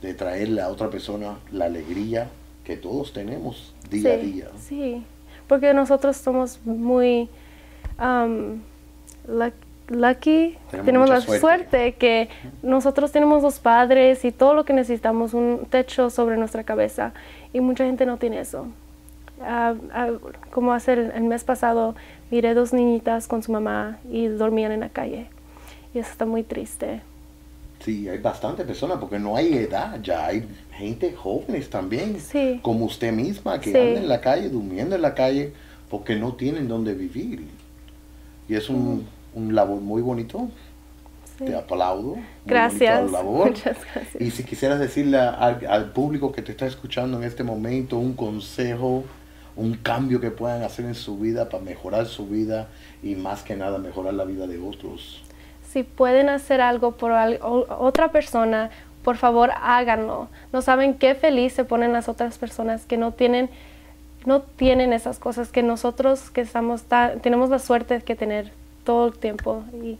de 0.00 0.14
traerle 0.14 0.62
a 0.62 0.68
otra 0.68 0.90
persona 0.90 1.38
la 1.50 1.66
alegría 1.66 2.28
que 2.64 2.76
todos 2.76 3.12
tenemos 3.12 3.74
día 3.90 4.14
a 4.14 4.16
día. 4.16 4.48
Sí, 4.60 5.04
porque 5.48 5.74
nosotros 5.74 6.16
somos 6.16 6.58
muy, 6.64 7.28
um, 8.00 8.60
lucky, 9.88 10.56
Tenemos 10.70 10.86
tenemos, 10.86 11.08
la 11.08 11.20
suerte. 11.20 11.40
suerte. 11.40 11.92
que 11.94 12.28
nosotros 12.62 13.12
tenemos 13.12 13.42
los 13.42 13.58
padres 13.58 14.24
y 14.24 14.32
todo 14.32 14.54
lo 14.54 14.64
que 14.64 14.72
necesitamos, 14.72 15.34
un 15.34 15.66
techo 15.70 16.10
sobre 16.10 16.36
nuestra 16.36 16.64
cabeza. 16.64 17.12
Y 17.52 17.60
mucha 17.60 17.84
gente 17.84 18.06
no 18.06 18.16
tiene 18.16 18.40
eso. 18.40 18.66
Ah, 19.42 19.74
ah, 19.92 20.10
como 20.50 20.72
hace 20.72 20.92
el, 20.94 21.10
el 21.12 21.24
mes 21.24 21.44
pasado, 21.44 21.94
miré 22.30 22.54
dos 22.54 22.72
niñitas 22.72 23.26
con 23.28 23.42
su 23.42 23.50
mamá 23.52 23.98
y 24.10 24.26
dormían 24.28 24.72
en 24.72 24.80
la 24.80 24.88
calle. 24.88 25.26
Y 25.94 25.98
eso 25.98 26.10
está 26.10 26.24
muy 26.26 26.42
triste. 26.42 27.02
Sí, 27.80 28.08
hay 28.08 28.18
bastantes 28.18 28.64
personas 28.64 28.98
porque 28.98 29.18
no 29.18 29.34
hay 29.36 29.54
edad, 29.54 30.00
ya 30.00 30.26
hay 30.26 30.46
gente 30.76 31.12
jóvenes 31.12 31.68
también, 31.68 32.20
Sí. 32.20 32.60
como 32.62 32.84
usted 32.84 33.12
misma, 33.12 33.60
que 33.60 33.72
Sí. 33.72 33.76
anda 33.76 34.00
en 34.00 34.08
la 34.08 34.20
calle, 34.20 34.48
durmiendo 34.48 34.94
en 34.94 35.02
la 35.02 35.14
calle, 35.14 35.52
porque 35.90 36.14
no 36.14 36.34
tienen 36.34 36.68
dónde 36.68 36.94
vivir. 36.94 37.44
Y 38.48 38.54
es 38.54 38.70
un, 38.70 39.06
un 39.34 39.54
labor 39.54 39.80
muy 39.80 40.02
bonito. 40.02 40.48
Sí. 41.38 41.46
Te 41.46 41.56
aplaudo. 41.56 42.16
Gracias. 42.46 43.10
labor. 43.10 43.46
Muchas 43.50 43.76
gracias. 43.94 44.20
Y 44.20 44.30
si 44.30 44.44
quisieras 44.44 44.78
decirle 44.78 45.18
al, 45.18 45.64
al 45.68 45.90
público 45.92 46.30
que 46.32 46.42
te 46.42 46.52
está 46.52 46.66
escuchando 46.66 47.16
en 47.18 47.24
este 47.24 47.42
momento 47.42 47.96
un 47.98 48.12
consejo, 48.14 49.04
un 49.56 49.74
cambio 49.74 50.20
que 50.20 50.30
puedan 50.30 50.62
hacer 50.62 50.84
en 50.84 50.94
su 50.94 51.18
vida 51.18 51.48
para 51.48 51.62
mejorar 51.62 52.06
su 52.06 52.26
vida 52.26 52.68
y 53.02 53.14
más 53.16 53.42
que 53.42 53.56
nada 53.56 53.78
mejorar 53.78 54.14
la 54.14 54.24
vida 54.24 54.46
de 54.46 54.58
otros. 54.58 55.22
Si 55.70 55.82
pueden 55.82 56.28
hacer 56.28 56.60
algo 56.60 56.92
por 56.92 57.12
al- 57.12 57.38
o- 57.42 57.66
otra 57.78 58.12
persona, 58.12 58.70
por 59.02 59.16
favor 59.16 59.50
háganlo. 59.62 60.28
No 60.52 60.60
saben 60.62 60.94
qué 60.94 61.14
feliz 61.14 61.54
se 61.54 61.64
ponen 61.64 61.92
las 61.92 62.08
otras 62.08 62.36
personas 62.38 62.84
que 62.84 62.96
no 62.98 63.12
tienen, 63.12 63.48
no 64.26 64.42
tienen 64.42 64.92
esas 64.92 65.18
cosas 65.18 65.48
que 65.50 65.62
nosotros 65.62 66.30
que 66.30 66.42
estamos 66.42 66.82
ta- 66.84 67.14
tenemos 67.22 67.48
la 67.50 67.58
suerte 67.58 68.00
que 68.02 68.14
tener 68.14 68.52
todo 68.84 69.08
el 69.08 69.14
tiempo. 69.14 69.64
Y 69.82 69.98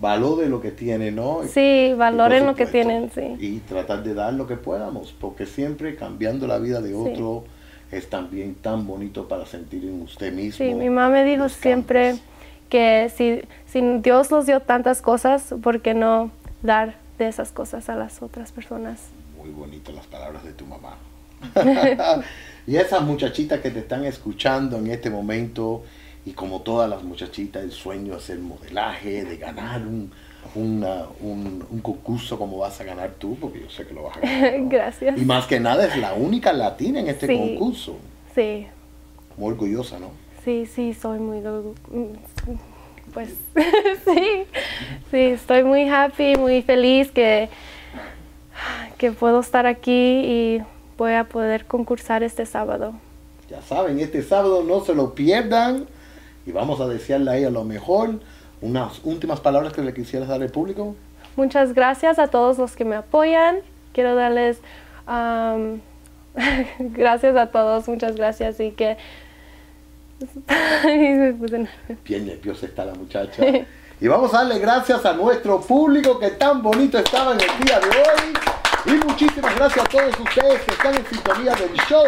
Valore 0.00 0.48
lo 0.48 0.60
que 0.60 0.70
tiene, 0.70 1.10
¿no? 1.10 1.42
sí, 1.48 1.94
valoren 1.96 2.46
lo 2.46 2.54
que 2.54 2.66
tienen, 2.66 3.10
sí. 3.14 3.36
Y 3.38 3.58
tratar 3.60 4.02
de 4.02 4.14
dar 4.14 4.32
lo 4.34 4.46
que 4.46 4.56
podamos, 4.56 5.12
porque 5.12 5.46
siempre 5.46 5.94
cambiando 5.94 6.46
la 6.46 6.58
vida 6.58 6.80
de 6.80 6.94
otro 6.94 7.44
es 7.92 8.08
también 8.08 8.54
tan 8.54 8.86
bonito 8.86 9.28
para 9.28 9.46
sentir 9.46 9.84
en 9.84 10.02
usted 10.02 10.32
mismo. 10.32 10.58
Sí, 10.58 10.74
mi 10.74 10.88
mamá 10.88 11.10
me 11.10 11.24
dijo 11.24 11.48
siempre 11.48 12.16
que 12.68 13.10
si, 13.14 13.42
si 13.66 13.80
Dios 13.98 14.30
nos 14.30 14.46
dio 14.46 14.60
tantas 14.60 15.00
cosas, 15.00 15.54
¿por 15.62 15.80
qué 15.80 15.94
no 15.94 16.30
dar 16.62 16.96
de 17.18 17.28
esas 17.28 17.52
cosas 17.52 17.88
a 17.88 17.94
las 17.94 18.20
otras 18.22 18.52
personas? 18.52 19.00
Muy 19.38 19.50
bonitas 19.50 19.94
las 19.94 20.06
palabras 20.06 20.42
de 20.44 20.52
tu 20.52 20.66
mamá. 20.66 20.96
y 22.66 22.76
esas 22.76 23.02
muchachitas 23.02 23.60
que 23.60 23.70
te 23.70 23.80
están 23.80 24.04
escuchando 24.04 24.78
en 24.78 24.88
este 24.88 25.08
momento, 25.08 25.84
y 26.26 26.32
como 26.32 26.60
todas 26.62 26.88
las 26.88 27.02
muchachitas, 27.02 27.62
el 27.62 27.72
sueño 27.72 28.16
es 28.16 28.30
el 28.30 28.38
modelaje, 28.40 29.24
de 29.24 29.36
ganar 29.36 29.82
un, 29.82 30.10
una- 30.54 31.04
un, 31.20 31.64
un 31.70 31.80
concurso 31.80 32.38
como 32.38 32.58
vas 32.58 32.80
a 32.80 32.84
ganar 32.84 33.12
tú, 33.18 33.36
porque 33.40 33.60
yo 33.60 33.70
sé 33.70 33.86
que 33.86 33.94
lo 33.94 34.04
vas 34.04 34.16
a 34.16 34.20
ganar. 34.20 34.58
¿no? 34.60 34.68
Gracias. 34.70 35.18
Y 35.18 35.24
más 35.24 35.46
que 35.46 35.60
nada 35.60 35.86
es 35.86 35.96
la 35.98 36.14
única 36.14 36.52
latina 36.52 37.00
en 37.00 37.08
este 37.08 37.26
Sí. 37.26 37.36
concurso. 37.36 37.96
Sí. 38.34 38.66
Muy 39.36 39.52
orgullosa, 39.52 39.98
¿no? 39.98 40.10
Sí, 40.44 40.66
sí, 40.66 40.94
soy 40.94 41.18
muy... 41.18 41.40
Pues 43.12 43.28
sí, 44.04 44.44
sí, 45.10 45.18
estoy 45.18 45.62
muy 45.62 45.88
happy, 45.88 46.36
muy 46.36 46.62
feliz 46.62 47.10
que, 47.10 47.48
que 48.98 49.12
puedo 49.12 49.40
estar 49.40 49.66
aquí 49.66 49.90
y 49.92 50.62
voy 50.96 51.12
a 51.12 51.24
poder 51.24 51.66
concursar 51.66 52.22
este 52.22 52.46
sábado. 52.46 52.94
Ya 53.48 53.60
saben, 53.62 53.98
este 54.00 54.22
sábado 54.22 54.62
no 54.64 54.84
se 54.84 54.94
lo 54.94 55.14
pierdan 55.14 55.86
y 56.46 56.52
vamos 56.52 56.80
a 56.80 56.88
desearle 56.88 57.30
a 57.30 57.36
ella 57.36 57.50
lo 57.50 57.64
mejor. 57.64 58.20
Unas 58.60 59.00
últimas 59.04 59.40
palabras 59.40 59.72
que 59.72 59.82
le 59.82 59.92
quisieras 59.92 60.28
dar 60.28 60.40
al 60.40 60.50
público. 60.50 60.94
Muchas 61.36 61.74
gracias 61.74 62.18
a 62.18 62.28
todos 62.28 62.58
los 62.58 62.76
que 62.76 62.84
me 62.84 62.96
apoyan. 62.96 63.56
Quiero 63.92 64.14
darles 64.14 64.58
am, 65.06 65.80
gracias 66.78 67.36
a 67.36 67.46
todos, 67.48 67.88
muchas 67.88 68.16
gracias 68.16 68.60
y 68.60 68.70
que... 68.72 68.96
Bien 72.04 72.26
nerviosa 72.26 72.66
está 72.66 72.84
la 72.84 72.94
muchacha. 72.94 73.42
Y 74.00 74.08
vamos 74.08 74.32
a 74.34 74.38
darle 74.38 74.58
gracias 74.58 75.04
a 75.04 75.12
nuestro 75.12 75.60
público 75.60 76.18
que 76.18 76.30
tan 76.30 76.62
bonito 76.62 76.98
estaba 76.98 77.32
en 77.32 77.40
el 77.40 77.64
día 77.64 77.80
de 77.80 77.88
hoy. 77.88 78.34
Y 78.86 78.90
muchísimas 79.04 79.54
gracias 79.56 79.84
a 79.84 79.88
todos 79.88 80.20
ustedes 80.20 80.60
que 80.60 80.72
están 80.72 80.94
en 80.94 81.06
sintonía 81.06 81.54
del 81.54 81.74
show 81.88 82.06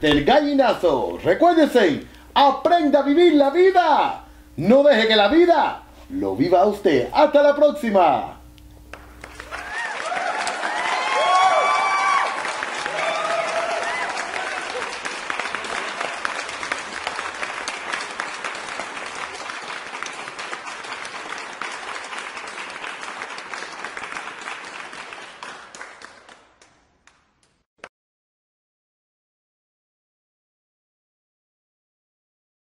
del 0.00 0.24
gallinazo. 0.24 1.18
Recuérdense, 1.22 2.02
aprenda 2.46 3.00
a 3.00 3.02
vivir 3.02 3.34
la 3.34 3.50
vida. 3.50 4.24
No 4.56 4.82
deje 4.82 5.08
que 5.08 5.16
la 5.16 5.28
vida 5.28 5.82
lo 6.10 6.36
viva 6.36 6.64
usted. 6.66 7.08
Hasta 7.12 7.42
la 7.42 7.54
próxima. 7.54 8.37